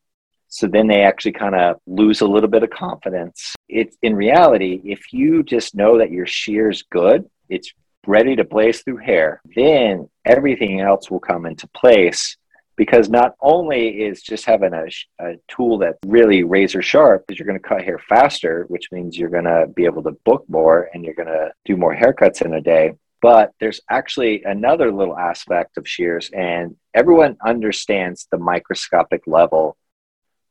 So 0.53 0.67
then 0.67 0.87
they 0.87 1.01
actually 1.01 1.33
kind 1.33 1.55
of 1.55 1.79
lose 1.87 2.21
a 2.21 2.27
little 2.27 2.49
bit 2.51 2.63
of 2.63 2.69
confidence. 2.69 3.55
It's 3.71 3.97
in 4.03 4.15
reality, 4.15 4.83
if 4.85 5.11
you 5.11 5.43
just 5.43 5.75
know 5.75 5.97
that 5.97 6.11
your 6.11 6.27
shear's 6.27 6.83
good, 6.83 7.25
it's 7.49 7.73
ready 8.07 8.37
to 8.37 8.45
blaze 8.45 8.83
through 8.83 8.99
hair, 8.99 9.41
then 9.57 10.11
everything 10.27 10.83
else 10.83 11.11
will 11.11 11.21
come 11.21 11.47
into 11.47 11.67
place. 11.69 12.37
Because 12.77 13.09
not 13.09 13.35
only 13.41 14.03
is 14.03 14.21
just 14.23 14.45
having 14.45 14.75
a, 14.75 14.85
a 15.21 15.37
tool 15.49 15.79
that's 15.79 15.99
really 16.05 16.45
razor 16.45 16.83
sharp, 16.83 17.25
because 17.27 17.39
you're 17.39 17.47
going 17.47 17.59
to 17.59 17.69
cut 17.69 17.83
hair 17.83 17.99
faster, 18.07 18.67
which 18.69 18.93
means 18.93 19.17
you're 19.17 19.31
going 19.31 19.45
to 19.45 19.69
be 19.75 19.87
able 19.87 20.03
to 20.03 20.19
book 20.27 20.45
more 20.49 20.91
and 20.93 21.03
you're 21.03 21.15
going 21.15 21.29
to 21.29 21.51
do 21.65 21.79
more 21.79 21.97
haircuts 21.97 22.43
in 22.43 22.53
a 22.53 22.61
day. 22.61 22.93
But 23.23 23.53
there's 23.59 23.81
actually 23.89 24.43
another 24.43 24.93
little 24.93 25.17
aspect 25.17 25.79
of 25.79 25.89
shears, 25.89 26.29
and 26.35 26.77
everyone 26.93 27.39
understands 27.43 28.27
the 28.31 28.39
microscopic 28.39 29.23
level 29.27 29.79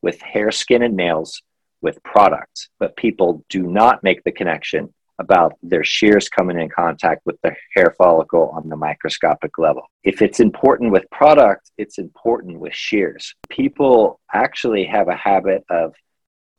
with 0.02 0.22
hair, 0.22 0.52
skin, 0.52 0.84
and 0.84 0.96
nails 0.96 1.42
with 1.82 2.02
products, 2.04 2.70
but 2.80 2.96
people 2.96 3.44
do 3.50 3.64
not 3.64 4.04
make 4.04 4.24
the 4.24 4.32
connection 4.32 4.94
about 5.20 5.54
their 5.62 5.84
shears 5.84 6.30
coming 6.30 6.60
in 6.60 6.68
contact 6.70 7.22
with 7.26 7.40
the 7.44 7.56
hair 7.76 7.94
follicle 7.98 8.50
on 8.56 8.68
the 8.70 8.76
microscopic 8.76 9.58
level. 9.58 9.84
If 10.04 10.22
it's 10.22 10.40
important 10.40 10.92
with 10.92 11.10
product, 11.12 11.70
it's 11.78 12.00
important 12.00 12.60
with 12.60 12.74
shears. 12.74 13.36
People 13.50 14.20
actually 14.34 14.86
have 14.86 15.08
a 15.08 15.16
habit 15.16 15.64
of 15.70 15.94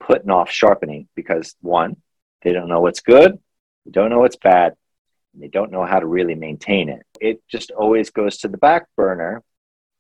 putting 0.01 0.31
off 0.31 0.51
sharpening 0.51 1.09
because 1.17 1.55
one, 1.61 1.97
they 2.43 2.53
don't 2.53 2.69
know 2.69 2.81
what's 2.81 3.01
good, 3.01 3.39
they 3.85 3.91
don't 3.91 4.11
know 4.11 4.21
what's 4.21 4.37
bad, 4.37 4.75
and 5.35 5.43
they 5.43 5.49
don't 5.49 5.73
know 5.73 5.85
how 5.85 5.99
to 5.99 6.07
really 6.07 6.35
maintain 6.35 6.89
it. 6.89 7.03
It 7.21 7.43
just 7.49 7.71
always 7.71 8.11
goes 8.11 8.39
to 8.39 8.49
the 8.49 8.59
back 8.59 8.87
burner. 8.97 9.43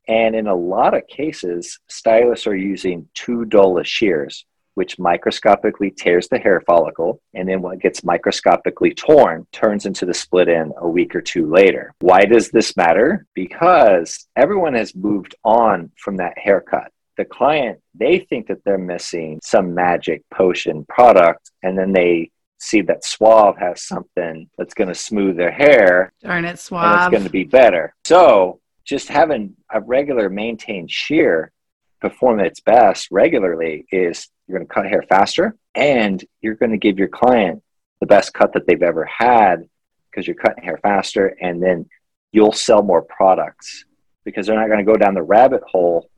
And 0.08 0.34
in 0.34 0.46
a 0.46 0.54
lot 0.54 0.94
of 0.94 1.06
cases, 1.06 1.78
stylists 1.88 2.46
are 2.46 2.56
using 2.56 3.08
dull 3.48 3.78
of 3.78 3.86
shears 3.86 4.44
which 4.74 4.98
microscopically 4.98 5.90
tears 5.90 6.28
the 6.28 6.38
hair 6.38 6.60
follicle. 6.66 7.20
And 7.34 7.48
then 7.48 7.62
what 7.62 7.80
gets 7.80 8.04
microscopically 8.04 8.94
torn 8.94 9.46
turns 9.52 9.86
into 9.86 10.06
the 10.06 10.14
split 10.14 10.48
end 10.48 10.72
a 10.78 10.88
week 10.88 11.14
or 11.14 11.20
two 11.20 11.50
later. 11.50 11.94
Why 12.00 12.24
does 12.24 12.50
this 12.50 12.76
matter? 12.76 13.26
Because 13.34 14.26
everyone 14.36 14.74
has 14.74 14.94
moved 14.94 15.34
on 15.44 15.90
from 15.96 16.16
that 16.18 16.38
haircut. 16.38 16.90
The 17.18 17.24
client, 17.26 17.80
they 17.94 18.20
think 18.20 18.46
that 18.48 18.64
they're 18.64 18.78
missing 18.78 19.40
some 19.42 19.74
magic 19.74 20.22
potion 20.32 20.86
product, 20.86 21.50
and 21.62 21.76
then 21.76 21.92
they 21.92 22.30
see 22.58 22.80
that 22.82 23.04
Suave 23.04 23.58
has 23.58 23.82
something 23.82 24.48
that's 24.56 24.72
going 24.72 24.88
to 24.88 24.94
smooth 24.94 25.36
their 25.36 25.50
hair. 25.50 26.12
Darn 26.22 26.46
it, 26.46 26.58
Suave. 26.58 26.84
And 26.84 27.00
it's 27.02 27.10
going 27.10 27.24
to 27.24 27.30
be 27.30 27.44
better. 27.44 27.94
So 28.04 28.60
just 28.84 29.08
having 29.08 29.56
a 29.70 29.80
regular 29.80 30.28
maintained 30.28 30.90
shear 30.90 31.52
perform 32.00 32.40
at 32.40 32.46
its 32.46 32.60
best 32.60 33.08
regularly 33.10 33.86
is 33.92 34.28
you're 34.46 34.58
going 34.58 34.66
to 34.66 34.74
cut 34.74 34.86
hair 34.86 35.04
faster 35.08 35.56
and 35.74 36.24
you're 36.40 36.56
going 36.56 36.72
to 36.72 36.78
give 36.78 36.98
your 36.98 37.08
client 37.08 37.62
the 38.00 38.06
best 38.06 38.34
cut 38.34 38.52
that 38.52 38.66
they've 38.66 38.82
ever 38.82 39.04
had 39.04 39.68
because 40.10 40.26
you're 40.26 40.36
cutting 40.36 40.64
hair 40.64 40.78
faster 40.82 41.28
and 41.40 41.62
then 41.62 41.88
you'll 42.32 42.52
sell 42.52 42.82
more 42.82 43.02
products 43.02 43.84
because 44.24 44.46
they're 44.46 44.58
not 44.58 44.66
going 44.66 44.84
to 44.84 44.92
go 44.92 44.96
down 44.96 45.14
the 45.14 45.22
rabbit 45.22 45.62
hole 45.62 46.10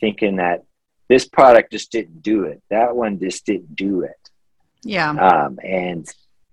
thinking 0.00 0.36
that 0.36 0.64
this 1.08 1.26
product 1.26 1.72
just 1.72 1.90
didn't 1.90 2.22
do 2.22 2.44
it. 2.44 2.62
That 2.70 2.94
one 2.94 3.18
just 3.18 3.46
didn't 3.46 3.74
do 3.76 4.02
it. 4.02 4.30
Yeah. 4.82 5.10
Um, 5.10 5.58
and 5.64 6.06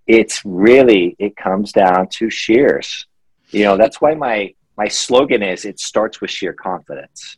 it's 0.08 0.44
really 0.46 1.16
it 1.20 1.36
comes 1.36 1.72
down 1.72 2.08
to 2.14 2.30
shears. 2.30 3.08
You 3.52 3.64
know 3.66 3.78
that's 3.78 4.02
why 4.02 4.16
my 4.16 4.54
my 4.78 4.88
slogan 4.88 5.44
is 5.44 5.66
it 5.66 5.80
starts 5.80 6.22
with 6.22 6.30
sheer 6.30 6.54
confidence 6.54 7.38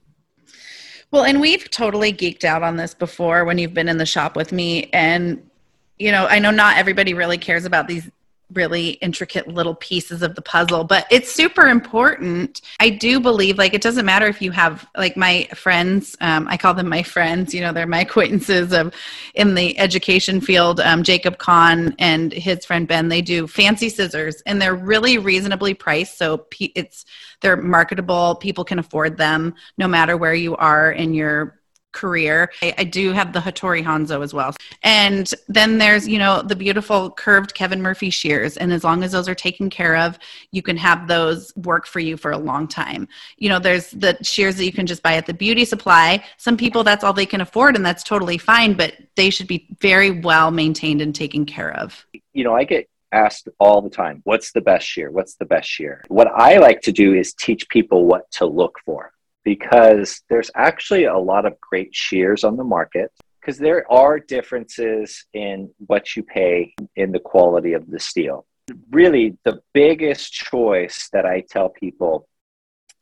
well, 1.12 1.24
and 1.24 1.39
we've 1.39 1.70
totally 1.70 2.12
geeked 2.12 2.44
out 2.44 2.62
on 2.62 2.75
this 2.75 2.94
before 2.94 3.46
when 3.46 3.58
you've 3.58 3.74
been 3.74 3.88
in 3.88 3.98
the 3.98 4.06
shop 4.06 4.36
with 4.36 4.51
me. 4.51 4.89
And, 4.92 5.50
you 5.98 6.12
know, 6.12 6.27
I 6.27 6.39
know 6.39 6.51
not 6.51 6.77
everybody 6.77 7.13
really 7.13 7.38
cares 7.38 7.63
about 7.63 7.88
these 7.88 8.10
really 8.54 8.90
intricate 8.90 9.48
little 9.48 9.75
pieces 9.75 10.22
of 10.22 10.36
the 10.36 10.42
puzzle 10.42 10.84
but 10.84 11.06
it's 11.10 11.32
super 11.32 11.68
important. 11.68 12.62
I 12.80 12.90
do 12.90 13.20
believe 13.20 13.58
like 13.58 13.74
it 13.74 13.82
doesn't 13.82 14.06
matter 14.06 14.28
if 14.28 14.42
you 14.42 14.52
have 14.52 14.88
like 14.98 15.18
my 15.18 15.48
friends 15.54 16.16
um, 16.22 16.48
i 16.48 16.58
call 16.58 16.74
them 16.74 16.88
my 16.88 17.04
friends 17.04 17.54
you 17.54 17.62
know 17.62 17.72
they're 17.72 17.88
my 17.88 18.02
acquaintances 18.08 18.74
of 18.74 18.94
in 19.34 19.56
the 19.56 19.78
education 19.78 20.42
field 20.42 20.80
um, 20.80 21.04
jacob 21.04 21.38
kahn 21.38 21.96
and 22.00 22.32
his 22.32 22.66
friend 22.66 22.88
ben 22.88 23.10
they 23.10 23.22
do 23.22 23.48
fancy 23.48 23.90
scissors 23.90 24.42
and 24.46 24.62
they're 24.62 24.75
really 24.75 25.18
reasonably 25.18 25.74
priced 25.74 26.18
so 26.18 26.46
it's 26.60 27.06
they're 27.42 27.58
marketable 27.58 28.36
people 28.36 28.64
can 28.64 28.80
afford 28.80 29.18
them 29.18 29.54
no 29.78 29.88
matter 29.88 30.18
where 30.18 30.36
you 30.36 30.56
are 30.56 30.92
in 30.92 31.14
your 31.14 31.60
career. 31.96 32.52
I, 32.62 32.75
I, 32.80 32.84
do 32.84 33.14
have 33.14 33.34
the 33.34 33.40
Hattori 33.40 33.84
Hanzo 33.84 34.22
as 34.22 34.34
well. 34.34 34.56
And 34.84 35.34
then 35.48 35.80
there's, 35.80 36.08
you 36.08 36.20
know, 36.20 36.44
the 36.44 36.56
beautiful 36.56 37.10
curved 37.10 37.56
Kevin 37.56 37.82
Murphy 37.82 38.10
shears. 38.12 38.58
And 38.58 38.72
as 38.72 38.84
long 38.84 39.02
as 39.02 39.14
those 39.14 39.28
are 39.28 39.34
taken 39.34 39.70
care 39.70 39.96
of, 39.96 40.20
you 40.52 40.62
can 40.62 40.78
have 40.78 41.08
those 41.08 41.56
work 41.56 41.88
for 41.88 42.00
you 42.00 42.18
for 42.18 42.32
a 42.32 42.38
long 42.38 42.68
time. 42.68 43.08
You 43.38 43.50
know, 43.50 43.60
there's 43.60 43.90
the 43.92 44.18
shears 44.22 44.58
that 44.58 44.66
you 44.66 44.74
can 44.74 44.86
just 44.86 45.02
buy 45.02 45.16
at 45.16 45.25
the 45.25 45.34
beauty 45.34 45.66
supply. 45.66 46.24
Some 46.38 46.58
people, 46.58 46.84
that's 46.84 47.04
all 47.04 47.14
they 47.14 47.25
can 47.25 47.42
afford, 47.42 47.75
and 47.75 47.86
that's 47.86 48.04
totally 48.04 48.38
fine, 48.38 48.74
but 48.74 48.94
they 49.16 49.30
should 49.30 49.48
be 49.48 49.68
very 49.80 50.12
well 50.12 50.52
maintained 50.52 51.02
and 51.02 51.16
taken 51.16 51.46
care 51.46 51.74
of. 51.78 52.06
You 52.34 52.44
know, 52.44 52.54
I 52.54 52.66
get 52.66 52.90
asked 53.12 53.48
all 53.60 53.82
the 53.82 53.90
time, 53.90 54.22
what's 54.25 54.52
the 54.52 54.62
best 54.62 54.86
shear? 54.86 55.10
What's 55.10 55.36
the 55.36 55.46
best 55.46 55.70
shear? 55.70 56.04
What 56.10 56.28
I 56.28 56.58
like 56.58 56.82
to 56.82 56.92
do 56.92 57.14
is 57.14 57.34
teach 57.34 57.68
people 57.70 58.06
what 58.06 58.30
to 58.32 58.46
look 58.46 58.75
for 58.86 59.12
because 59.46 60.24
there's 60.30 60.52
actually 60.56 61.06
a 61.06 61.18
lot 61.18 61.46
of 61.46 61.58
great 61.62 61.96
shears 61.96 62.44
on 62.44 62.58
the 62.58 62.64
market 62.64 63.12
because 63.40 63.58
there 63.60 63.90
are 63.92 64.20
differences 64.20 65.25
in 65.34 65.70
what 65.86 66.16
you 66.16 66.24
pay 66.24 66.74
in 66.96 67.12
the 67.12 67.20
quality 67.20 67.74
of 67.74 67.90
the 67.90 68.00
steel. 68.00 68.46
Really, 68.90 69.38
the 69.46 69.62
biggest 69.74 70.34
choice 70.34 71.10
that 71.14 71.28
I 71.28 71.44
tell 71.48 71.70
people 71.70 72.28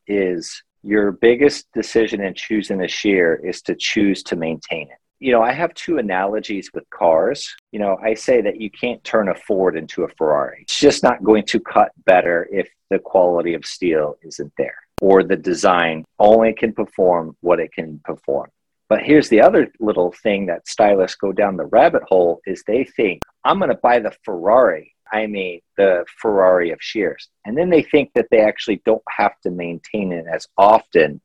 is 0.06 0.62
your 0.84 1.14
biggest 1.14 1.72
decision 1.74 2.22
in 2.22 2.34
choosing 2.34 2.84
a 2.84 2.90
shear 2.90 3.36
is 3.36 3.62
to 3.64 3.76
choose 3.76 4.22
to 4.24 4.36
maintain 4.36 4.92
it. 4.92 4.98
You 5.20 5.32
know, 5.32 5.42
I 5.42 5.54
have 5.54 5.74
two 5.74 6.00
analogies 6.00 6.70
with 6.74 6.84
cars. 6.90 7.56
You 7.72 7.80
know, 7.80 7.98
I 8.04 8.14
say 8.14 8.42
that 8.42 8.60
you 8.60 8.70
can't 8.70 9.02
turn 9.06 9.30
a 9.30 9.36
Ford 9.36 9.78
into 9.78 10.04
a 10.04 10.10
Ferrari. 10.10 10.64
It's 10.64 10.78
just 10.78 11.02
not 11.02 11.24
going 11.24 11.46
to 11.46 11.62
cut 11.62 11.94
better 12.06 12.50
if 12.52 12.68
the 12.90 13.00
quality 13.00 13.54
of 13.54 13.64
steel 13.64 14.18
isn't 14.22 14.52
there 14.58 14.76
or 15.04 15.22
the 15.22 15.36
design 15.36 16.06
only 16.18 16.54
can 16.54 16.72
perform 16.72 17.36
what 17.42 17.60
it 17.60 17.74
can 17.74 18.00
perform. 18.06 18.50
But 18.88 19.02
here's 19.02 19.28
the 19.28 19.42
other 19.42 19.70
little 19.82 20.14
thing 20.24 20.46
that 20.46 20.66
stylists 20.66 21.18
go 21.18 21.34
down 21.34 21.58
the 21.58 21.66
rabbit 21.66 22.04
hole 22.04 22.40
is 22.46 22.64
they 22.66 22.86
think, 22.86 23.22
I'm 23.44 23.60
going 23.60 23.68
to 23.68 23.76
buy 23.76 24.00
the 24.00 24.16
Ferrari. 24.24 24.96
I 25.12 25.28
mean, 25.28 25.60
the 25.76 26.06
Ferrari 26.22 26.72
of 26.72 26.82
shears. 26.82 27.28
And 27.44 27.58
then 27.58 27.70
they 27.70 27.82
think 27.82 28.12
that 28.16 28.28
they 28.32 28.40
actually 28.40 28.82
don't 28.86 29.04
have 29.10 29.38
to 29.42 29.52
maintain 29.52 30.14
it 30.14 30.26
as 30.26 30.48
often 30.58 31.20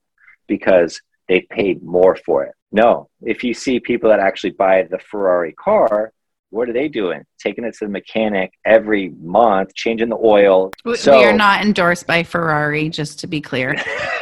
because 0.49 1.01
they 1.29 1.43
paid 1.43 1.81
more 1.81 2.17
for 2.17 2.43
it. 2.47 2.55
No, 2.73 3.09
if 3.23 3.45
you 3.45 3.55
see 3.55 3.79
people 3.79 4.11
that 4.11 4.19
actually 4.19 4.55
buy 4.59 4.89
the 4.91 4.99
Ferrari 4.99 5.53
car, 5.53 6.13
what 6.51 6.69
are 6.69 6.73
they 6.73 6.89
doing? 6.89 7.23
Taking 7.39 7.65
it 7.65 7.75
to 7.79 7.87
the 7.87 7.91
mechanic 7.91 8.53
every 8.65 9.11
month, 9.21 9.75
changing 9.75 10.09
the 10.09 10.17
oil. 10.17 10.73
We, 10.85 10.97
so, 10.97 11.19
we 11.19 11.25
are 11.25 11.33
not 11.33 11.65
endorsed 11.65 12.07
by 12.07 12.23
Ferrari, 12.23 12.89
just 12.89 13.19
to 13.21 13.27
be 13.27 13.41
clear. 13.41 13.77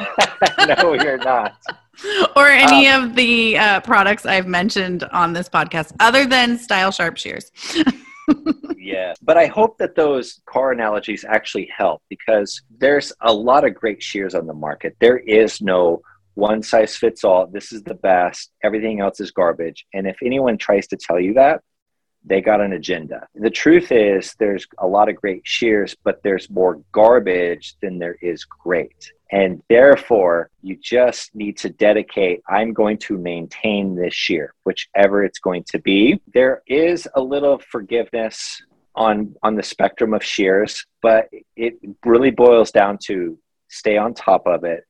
no, 0.83 0.95
you're 0.95 1.19
not. 1.19 1.57
or 2.37 2.49
any 2.49 2.89
um, 2.89 3.05
of 3.05 3.17
the 3.17 3.59
uh, 3.59 3.81
products 3.81 4.27
I've 4.27 4.47
mentioned 4.47 5.05
on 5.05 5.33
this 5.33 5.49
podcast, 5.49 5.93
other 6.01 6.27
than 6.27 6.59
Style 6.59 6.91
Sharp 6.91 7.17
Shears. 7.17 7.51
yeah, 8.77 9.15
but 9.23 9.37
I 9.37 9.47
hope 9.47 9.79
that 9.79 9.95
those 9.95 10.41
car 10.47 10.73
analogies 10.73 11.25
actually 11.27 11.71
help 11.77 12.03
because 12.09 12.63
there's 12.79 13.13
a 13.23 13.33
lot 13.33 13.65
of 13.65 13.75
great 13.75 14.03
shears 14.03 14.35
on 14.35 14.47
the 14.47 14.55
market. 14.55 14.97
There 15.01 15.19
is 15.19 15.61
no 15.61 16.03
one 16.35 16.63
size 16.63 16.97
fits 16.97 17.25
all. 17.25 17.47
This 17.47 17.73
is 17.73 17.83
the 17.83 17.95
best. 17.95 18.51
Everything 18.63 19.01
else 19.01 19.21
is 19.21 19.31
garbage. 19.31 19.87
And 19.95 20.07
if 20.07 20.17
anyone 20.23 20.59
tries 20.59 20.87
to 20.89 20.97
tell 20.97 21.19
you 21.19 21.33
that, 21.35 21.63
they 22.27 22.41
got 22.41 22.61
an 22.61 22.73
agenda. 22.73 23.27
The 23.35 23.51
truth 23.51 23.93
is, 23.93 24.35
there's 24.39 24.67
a 24.79 24.87
lot 24.87 25.09
of 25.09 25.17
great 25.17 25.43
shears, 25.45 25.97
but 26.03 26.23
there's 26.23 26.51
more 26.51 26.81
garbage 26.93 27.77
than 27.81 27.99
there 27.99 28.19
is 28.21 28.45
great. 28.45 29.13
And 29.31 29.63
therefore, 29.69 30.51
you 30.63 30.77
just 30.77 31.35
need 31.35 31.57
to 31.59 31.71
dedicate, 31.71 32.43
I'm 32.49 32.73
going 32.73 32.99
to 32.99 33.17
maintain 33.17 33.95
this 33.95 34.15
shear, 34.15 34.55
whichever 34.65 35.25
it's 35.25 35.39
going 35.39 35.65
to 35.71 35.79
be. 35.79 36.21
There 36.35 36.63
is 36.67 37.09
a 37.15 37.21
little 37.21 37.59
forgiveness 37.71 38.61
on, 38.95 39.35
on 39.43 39.55
the 39.55 39.63
spectrum 39.63 40.15
of 40.15 40.23
shears, 40.23 40.85
but 41.03 41.29
it 41.57 41.75
really 42.05 42.31
boils 42.31 42.71
down 42.71 42.99
to 43.05 43.39
stay 43.69 43.97
on 43.97 44.15
top 44.15 44.47
of 44.47 44.65
it, 44.65 44.85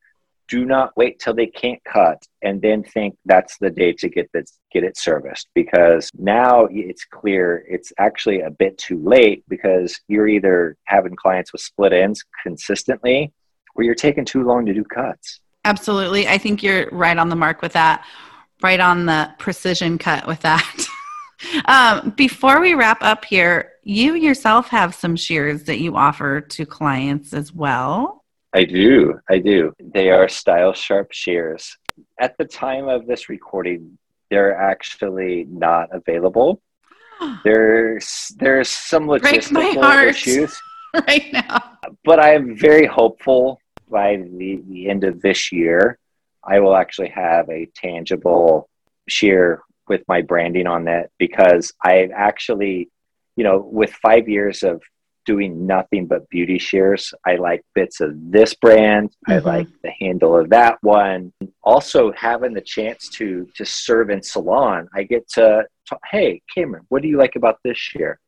do 0.49 0.65
not 0.65 0.97
wait 0.97 1.19
till 1.19 1.35
they 1.35 1.47
can't 1.47 1.83
cut 1.85 2.23
and 2.43 2.62
then 2.62 2.83
think 2.83 3.17
that's 3.25 3.57
the 3.59 3.71
day 3.71 3.93
to 3.93 4.09
get 4.09 4.31
this 4.33 4.59
get 4.73 4.85
it 4.85 4.97
serviced. 4.97 5.49
Because 5.55 6.11
now 6.17 6.69
it's 6.71 7.05
clear 7.05 7.65
it's 7.69 7.93
actually 7.99 8.41
a 8.41 8.50
bit 8.50 8.79
too 8.79 9.03
late 9.03 9.45
because 9.49 9.99
you're 10.09 10.29
either 10.29 10.76
having 10.85 11.17
clients 11.17 11.53
with 11.53 11.62
split 11.62 11.93
ends 11.93 12.25
consistently 12.43 13.33
or 13.75 13.85
you're 13.85 13.95
taking 13.95 14.25
too 14.25 14.45
long 14.45 14.67
to 14.67 14.75
do 14.75 14.85
cuts. 14.85 15.41
Absolutely. 15.65 16.29
I 16.29 16.38
think 16.38 16.62
you're 16.62 16.88
right 16.91 17.17
on 17.17 17.29
the 17.29 17.37
mark 17.37 17.62
with 17.62 17.73
that. 17.73 18.05
Right 18.62 18.81
on 18.81 19.07
the 19.07 19.31
precision 19.38 19.99
cut 19.99 20.26
with 20.26 20.41
that. 20.41 20.87
Um, 21.67 22.15
before 22.17 22.62
we 22.62 22.73
wrap 22.73 23.03
up 23.03 23.26
here 23.26 23.73
you 23.83 24.15
yourself 24.15 24.69
have 24.69 24.95
some 24.95 25.15
shears 25.15 25.65
that 25.65 25.79
you 25.79 25.97
offer 25.97 26.41
to 26.41 26.67
clients 26.67 27.33
as 27.33 27.53
well 27.53 28.25
I 28.57 28.65
do. 28.65 29.21
I 29.29 29.39
do. 29.39 29.75
They 29.79 30.09
are 30.09 30.29
style 30.29 30.73
sharp 30.73 31.13
shears. 31.13 31.77
At 32.19 32.39
the 32.39 32.47
time 32.47 32.89
of 32.89 33.07
this 33.07 33.29
recording, 33.29 33.99
they're 34.31 34.57
actually 34.57 35.47
not 35.51 35.91
available. 35.93 36.63
There's 37.45 38.33
there's 38.39 38.69
some 38.69 39.07
logistical 39.07 40.09
issues 40.09 40.59
right 41.09 41.33
now. 41.33 41.79
But 42.05 42.19
I'm 42.19 42.57
very 42.57 42.87
hopeful 42.87 43.61
by 43.91 44.17
the, 44.17 44.63
the 44.69 44.89
end 44.89 45.05
of 45.05 45.21
this 45.21 45.53
year, 45.53 45.99
I 46.43 46.61
will 46.61 46.77
actually 46.77 47.09
have 47.11 47.49
a 47.51 47.69
tangible 47.75 48.69
shear 49.09 49.63
with 49.89 50.03
my 50.09 50.21
branding 50.23 50.67
on 50.67 50.85
that 50.85 51.11
because 51.19 51.73
I've 51.83 52.11
actually 52.11 52.91
you 53.37 53.45
know, 53.45 53.59
with 53.59 53.93
five 53.93 54.29
years 54.29 54.63
of 54.63 54.83
doing 55.26 55.66
nothing 55.66 56.06
but 56.06 56.28
beauty 56.30 56.59
shears, 56.59 57.12
I 57.26 57.37
like 57.37 57.62
bits 57.75 58.00
of 58.00 58.12
this 58.30 58.54
brand. 58.54 59.11
Mm-hmm. 59.28 59.33
I 59.33 59.38
like 59.38 59.68
the 59.83 59.90
handle 59.90 60.38
of 60.38 60.49
that 60.50 60.78
one. 60.83 61.33
Also, 61.62 62.12
having 62.12 62.54
the 62.54 62.61
chance 62.61 63.09
to 63.11 63.47
to 63.56 63.64
serve 63.66 64.11
in 64.11 64.23
salon, 64.23 64.88
I 64.95 65.02
get 65.02 65.28
to 65.33 65.64
talk, 65.88 66.00
hey 66.11 66.40
Cameron, 66.54 66.85
what 66.88 67.02
do 67.02 67.09
you 67.09 67.18
like 67.18 67.37
about 67.37 67.59
this 67.64 67.76
shear? 67.76 68.18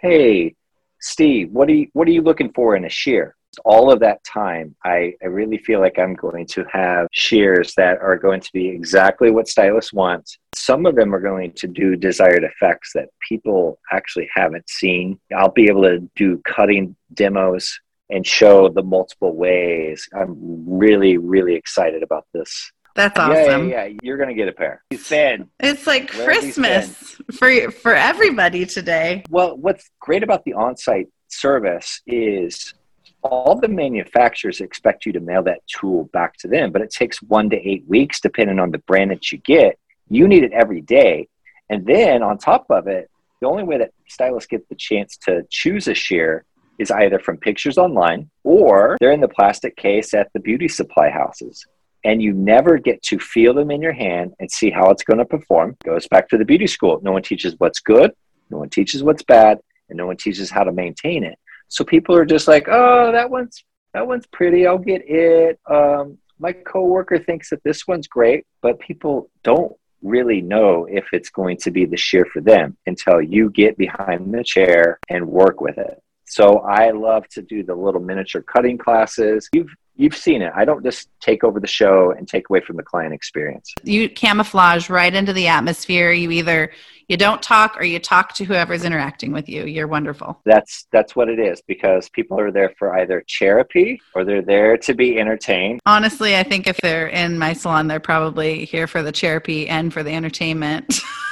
Hey 0.00 0.54
Steve, 1.00 1.50
what 1.50 1.68
are 1.68 1.74
you 1.74 1.88
what 1.92 2.06
are 2.08 2.12
you 2.12 2.22
looking 2.22 2.52
for 2.52 2.76
in 2.76 2.84
a 2.84 2.90
shear? 2.90 3.36
All 3.64 3.92
of 3.92 4.00
that 4.00 4.22
time, 4.24 4.74
I, 4.84 5.14
I 5.22 5.26
really 5.26 5.58
feel 5.58 5.80
like 5.80 5.98
I'm 5.98 6.14
going 6.14 6.46
to 6.48 6.64
have 6.72 7.08
shears 7.12 7.74
that 7.76 7.98
are 7.98 8.16
going 8.16 8.40
to 8.40 8.50
be 8.52 8.68
exactly 8.68 9.30
what 9.30 9.48
stylists 9.48 9.92
want. 9.92 10.28
Some 10.54 10.86
of 10.86 10.94
them 10.94 11.14
are 11.14 11.20
going 11.20 11.52
to 11.52 11.66
do 11.66 11.96
desired 11.96 12.44
effects 12.44 12.92
that 12.94 13.08
people 13.28 13.78
actually 13.92 14.28
haven't 14.34 14.68
seen. 14.68 15.18
I'll 15.36 15.50
be 15.50 15.64
able 15.64 15.82
to 15.82 16.08
do 16.16 16.38
cutting 16.44 16.96
demos 17.14 17.78
and 18.10 18.26
show 18.26 18.68
the 18.68 18.82
multiple 18.82 19.34
ways. 19.34 20.08
I'm 20.14 20.36
really, 20.66 21.16
really 21.16 21.54
excited 21.54 22.02
about 22.02 22.26
this. 22.32 22.72
That's 22.96 23.18
awesome. 23.18 23.68
Yeah, 23.68 23.84
yeah, 23.84 23.84
yeah. 23.86 23.98
You're 24.02 24.18
gonna 24.18 24.34
get 24.34 24.48
a 24.48 24.52
pair. 24.52 24.82
Thin. 24.92 25.48
It's 25.60 25.86
like 25.86 26.10
Christmas 26.10 27.16
for 27.32 27.70
for 27.70 27.94
everybody 27.94 28.66
today. 28.66 29.22
Well, 29.30 29.56
what's 29.56 29.88
great 30.00 30.24
about 30.24 30.44
the 30.44 30.54
on-site 30.54 31.06
service 31.28 32.02
is 32.06 32.74
all 33.22 33.58
the 33.58 33.68
manufacturers 33.68 34.60
expect 34.60 35.06
you 35.06 35.12
to 35.12 35.20
mail 35.20 35.42
that 35.44 35.66
tool 35.66 36.04
back 36.12 36.36
to 36.38 36.48
them, 36.48 36.72
but 36.72 36.82
it 36.82 36.90
takes 36.90 37.22
one 37.22 37.50
to 37.50 37.56
eight 37.56 37.84
weeks 37.86 38.20
depending 38.20 38.58
on 38.58 38.70
the 38.70 38.78
brand 38.78 39.10
that 39.10 39.30
you 39.30 39.38
get. 39.38 39.78
You 40.08 40.26
need 40.26 40.44
it 40.44 40.52
every 40.52 40.80
day. 40.80 41.28
And 41.68 41.86
then 41.86 42.22
on 42.22 42.38
top 42.38 42.66
of 42.70 42.86
it, 42.88 43.10
the 43.40 43.46
only 43.46 43.62
way 43.62 43.78
that 43.78 43.92
stylists 44.08 44.48
get 44.48 44.68
the 44.68 44.74
chance 44.74 45.16
to 45.18 45.44
choose 45.50 45.88
a 45.88 45.94
shear 45.94 46.44
is 46.78 46.90
either 46.90 47.18
from 47.18 47.36
pictures 47.36 47.78
online 47.78 48.30
or 48.42 48.96
they're 49.00 49.12
in 49.12 49.20
the 49.20 49.28
plastic 49.28 49.76
case 49.76 50.14
at 50.14 50.30
the 50.32 50.40
beauty 50.40 50.68
supply 50.68 51.10
houses. 51.10 51.66
And 52.04 52.22
you 52.22 52.32
never 52.32 52.78
get 52.78 53.02
to 53.04 53.18
feel 53.18 53.52
them 53.52 53.70
in 53.70 53.82
your 53.82 53.92
hand 53.92 54.32
and 54.40 54.50
see 54.50 54.70
how 54.70 54.90
it's 54.90 55.02
going 55.02 55.18
to 55.18 55.24
perform. 55.26 55.76
Goes 55.84 56.08
back 56.08 56.28
to 56.30 56.38
the 56.38 56.44
beauty 56.46 56.66
school. 56.66 56.98
No 57.02 57.12
one 57.12 57.22
teaches 57.22 57.54
what's 57.58 57.80
good, 57.80 58.12
no 58.48 58.58
one 58.58 58.70
teaches 58.70 59.02
what's 59.02 59.22
bad, 59.22 59.58
and 59.90 59.98
no 59.98 60.06
one 60.06 60.16
teaches 60.16 60.50
how 60.50 60.64
to 60.64 60.72
maintain 60.72 61.24
it. 61.24 61.38
So 61.70 61.84
people 61.84 62.16
are 62.16 62.26
just 62.26 62.48
like, 62.48 62.66
oh, 62.68 63.12
that 63.12 63.30
one's 63.30 63.64
that 63.94 64.06
one's 64.06 64.26
pretty. 64.26 64.66
I'll 64.66 64.78
get 64.78 65.02
it. 65.08 65.58
Um, 65.68 66.18
my 66.38 66.52
coworker 66.52 67.18
thinks 67.18 67.50
that 67.50 67.62
this 67.64 67.86
one's 67.86 68.06
great, 68.06 68.46
but 68.60 68.78
people 68.78 69.30
don't 69.42 69.72
really 70.02 70.40
know 70.40 70.86
if 70.90 71.06
it's 71.12 71.30
going 71.30 71.56
to 71.58 71.70
be 71.70 71.84
the 71.84 71.96
shear 71.96 72.26
for 72.32 72.40
them 72.40 72.76
until 72.86 73.20
you 73.20 73.50
get 73.50 73.76
behind 73.76 74.32
the 74.32 74.42
chair 74.42 74.98
and 75.08 75.26
work 75.26 75.60
with 75.60 75.78
it. 75.78 76.02
So 76.26 76.58
I 76.60 76.90
love 76.90 77.26
to 77.30 77.42
do 77.42 77.62
the 77.62 77.74
little 77.74 78.00
miniature 78.00 78.42
cutting 78.42 78.78
classes. 78.78 79.48
You've 79.52 79.74
you've 80.00 80.16
seen 80.16 80.40
it. 80.40 80.52
I 80.56 80.64
don't 80.64 80.82
just 80.82 81.08
take 81.20 81.44
over 81.44 81.60
the 81.60 81.66
show 81.66 82.12
and 82.12 82.26
take 82.26 82.48
away 82.48 82.60
from 82.60 82.76
the 82.76 82.82
client 82.82 83.12
experience. 83.12 83.74
You 83.84 84.08
camouflage 84.08 84.88
right 84.88 85.12
into 85.12 85.32
the 85.32 85.46
atmosphere. 85.46 86.10
You 86.12 86.30
either 86.30 86.72
you 87.08 87.16
don't 87.16 87.42
talk 87.42 87.76
or 87.76 87.84
you 87.84 87.98
talk 87.98 88.34
to 88.34 88.44
whoever's 88.44 88.84
interacting 88.84 89.32
with 89.32 89.48
you. 89.48 89.66
You're 89.66 89.88
wonderful. 89.88 90.40
That's 90.46 90.86
that's 90.90 91.14
what 91.14 91.28
it 91.28 91.38
is 91.38 91.60
because 91.66 92.08
people 92.08 92.38
are 92.40 92.50
there 92.50 92.72
for 92.78 92.98
either 92.98 93.24
therapy 93.38 94.00
or 94.14 94.24
they're 94.24 94.42
there 94.42 94.76
to 94.78 94.94
be 94.94 95.18
entertained. 95.18 95.80
Honestly, 95.84 96.36
I 96.36 96.44
think 96.44 96.66
if 96.66 96.78
they're 96.78 97.08
in 97.08 97.38
my 97.38 97.52
salon, 97.52 97.88
they're 97.88 98.00
probably 98.00 98.64
here 98.64 98.86
for 98.86 99.02
the 99.02 99.12
therapy 99.12 99.68
and 99.68 99.92
for 99.92 100.02
the 100.02 100.12
entertainment. 100.12 101.00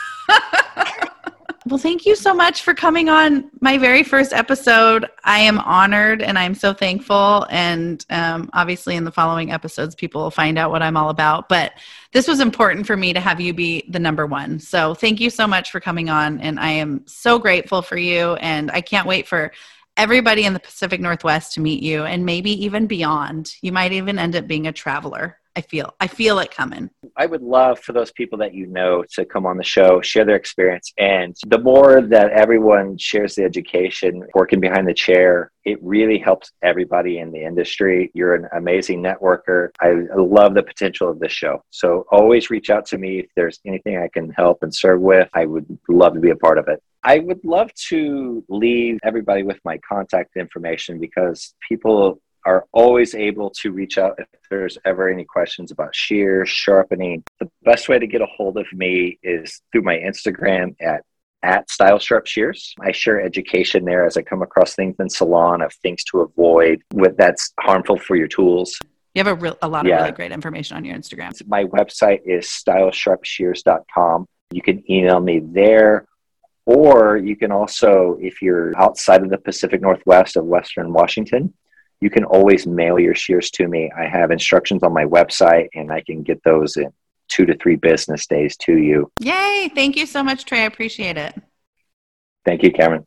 Well, 1.68 1.76
thank 1.76 2.06
you 2.06 2.16
so 2.16 2.32
much 2.32 2.62
for 2.62 2.72
coming 2.72 3.10
on 3.10 3.50
my 3.60 3.76
very 3.76 4.02
first 4.02 4.32
episode. 4.32 5.06
I 5.24 5.40
am 5.40 5.58
honored 5.58 6.22
and 6.22 6.38
I'm 6.38 6.54
so 6.54 6.72
thankful. 6.72 7.46
And 7.50 8.06
um, 8.08 8.48
obviously, 8.54 8.96
in 8.96 9.04
the 9.04 9.12
following 9.12 9.52
episodes, 9.52 9.94
people 9.94 10.22
will 10.22 10.30
find 10.30 10.56
out 10.56 10.70
what 10.70 10.82
I'm 10.82 10.96
all 10.96 11.10
about. 11.10 11.46
But 11.46 11.72
this 12.12 12.26
was 12.26 12.40
important 12.40 12.86
for 12.86 12.96
me 12.96 13.12
to 13.12 13.20
have 13.20 13.38
you 13.38 13.52
be 13.52 13.84
the 13.90 13.98
number 13.98 14.24
one. 14.24 14.58
So, 14.60 14.94
thank 14.94 15.20
you 15.20 15.28
so 15.28 15.46
much 15.46 15.70
for 15.70 15.78
coming 15.78 16.08
on. 16.08 16.40
And 16.40 16.58
I 16.58 16.70
am 16.70 17.02
so 17.06 17.38
grateful 17.38 17.82
for 17.82 17.98
you. 17.98 18.32
And 18.36 18.70
I 18.70 18.80
can't 18.80 19.06
wait 19.06 19.28
for 19.28 19.52
everybody 19.98 20.44
in 20.44 20.54
the 20.54 20.60
Pacific 20.60 21.02
Northwest 21.02 21.52
to 21.54 21.60
meet 21.60 21.82
you 21.82 22.04
and 22.04 22.24
maybe 22.24 22.64
even 22.64 22.86
beyond. 22.86 23.52
You 23.60 23.72
might 23.72 23.92
even 23.92 24.18
end 24.18 24.36
up 24.36 24.46
being 24.46 24.66
a 24.66 24.72
traveler. 24.72 25.38
I 25.58 25.60
feel 25.60 25.92
I 25.98 26.06
feel 26.06 26.38
it 26.38 26.52
coming. 26.52 26.88
I 27.16 27.26
would 27.26 27.42
love 27.42 27.80
for 27.80 27.92
those 27.92 28.12
people 28.12 28.38
that 28.38 28.54
you 28.54 28.68
know 28.68 29.02
to 29.14 29.24
come 29.24 29.44
on 29.44 29.56
the 29.56 29.64
show, 29.64 30.00
share 30.00 30.24
their 30.24 30.36
experience, 30.36 30.92
and 30.98 31.36
the 31.48 31.58
more 31.58 32.00
that 32.00 32.30
everyone 32.30 32.96
shares 32.96 33.34
the 33.34 33.42
education, 33.42 34.22
working 34.36 34.60
behind 34.60 34.86
the 34.86 34.94
chair, 34.94 35.50
it 35.64 35.82
really 35.82 36.16
helps 36.16 36.52
everybody 36.62 37.18
in 37.18 37.32
the 37.32 37.42
industry. 37.42 38.12
You're 38.14 38.36
an 38.36 38.46
amazing 38.56 39.02
networker. 39.02 39.70
I 39.80 39.94
love 40.16 40.54
the 40.54 40.62
potential 40.62 41.10
of 41.10 41.18
this 41.18 41.32
show. 41.32 41.64
So 41.70 42.06
always 42.12 42.50
reach 42.50 42.70
out 42.70 42.86
to 42.86 42.98
me 42.98 43.18
if 43.18 43.26
there's 43.34 43.58
anything 43.66 43.98
I 43.98 44.06
can 44.14 44.30
help 44.30 44.62
and 44.62 44.72
serve 44.72 45.00
with. 45.00 45.28
I 45.34 45.44
would 45.44 45.66
love 45.88 46.14
to 46.14 46.20
be 46.20 46.30
a 46.30 46.36
part 46.36 46.58
of 46.58 46.68
it. 46.68 46.80
I 47.02 47.18
would 47.18 47.44
love 47.44 47.74
to 47.88 48.44
leave 48.48 49.00
everybody 49.02 49.42
with 49.42 49.58
my 49.64 49.78
contact 49.78 50.36
information 50.36 51.00
because 51.00 51.52
people 51.68 52.20
are 52.44 52.66
always 52.72 53.14
able 53.14 53.50
to 53.50 53.72
reach 53.72 53.98
out 53.98 54.18
if 54.18 54.26
there's 54.50 54.78
ever 54.84 55.08
any 55.08 55.24
questions 55.24 55.70
about 55.70 55.94
shear, 55.94 56.46
sharpening. 56.46 57.22
The 57.40 57.50
best 57.62 57.88
way 57.88 57.98
to 57.98 58.06
get 58.06 58.20
a 58.20 58.26
hold 58.26 58.56
of 58.56 58.66
me 58.72 59.18
is 59.22 59.60
through 59.72 59.82
my 59.82 59.96
Instagram 59.96 60.74
at 60.80 61.02
at 61.44 61.70
Style 61.70 62.00
Sharp 62.00 62.26
Shears. 62.26 62.74
I 62.80 62.90
share 62.90 63.20
education 63.20 63.84
there 63.84 64.04
as 64.04 64.16
I 64.16 64.22
come 64.22 64.42
across 64.42 64.74
things 64.74 64.96
in 64.98 65.08
salon 65.08 65.62
of 65.62 65.72
things 65.74 66.02
to 66.04 66.20
avoid 66.20 66.82
with 66.92 67.16
that's 67.16 67.52
harmful 67.60 67.96
for 67.96 68.16
your 68.16 68.26
tools. 68.26 68.76
You 69.14 69.20
have 69.20 69.28
a, 69.28 69.34
real, 69.34 69.56
a 69.62 69.68
lot 69.68 69.86
of 69.86 69.88
yeah. 69.88 69.98
really 69.98 70.12
great 70.12 70.32
information 70.32 70.76
on 70.76 70.84
your 70.84 70.96
Instagram. 70.96 71.32
My 71.46 71.64
website 71.64 72.22
is 72.26 72.46
stylesharpshears.com. 72.46 74.26
You 74.50 74.62
can 74.62 74.90
email 74.90 75.20
me 75.20 75.40
there 75.40 76.08
or 76.68 77.16
you 77.16 77.34
can 77.34 77.50
also, 77.50 78.18
if 78.20 78.42
you're 78.42 78.78
outside 78.78 79.22
of 79.22 79.30
the 79.30 79.38
Pacific 79.38 79.80
Northwest 79.80 80.36
of 80.36 80.44
Western 80.44 80.92
Washington, 80.92 81.54
you 82.00 82.10
can 82.10 82.24
always 82.24 82.66
mail 82.66 82.98
your 82.98 83.14
shears 83.14 83.50
to 83.52 83.66
me. 83.66 83.90
I 83.96 84.06
have 84.06 84.30
instructions 84.30 84.82
on 84.82 84.92
my 84.92 85.04
website 85.04 85.68
and 85.74 85.92
I 85.92 86.00
can 86.00 86.22
get 86.22 86.42
those 86.44 86.76
in 86.76 86.92
two 87.28 87.44
to 87.46 87.56
three 87.56 87.76
business 87.76 88.26
days 88.26 88.56
to 88.58 88.76
you. 88.76 89.10
Yay. 89.18 89.70
Thank 89.74 89.96
you 89.96 90.06
so 90.06 90.22
much, 90.22 90.44
Trey. 90.44 90.62
I 90.62 90.66
appreciate 90.66 91.16
it. 91.16 91.34
Thank 92.44 92.62
you, 92.62 92.72
Cameron. 92.72 93.06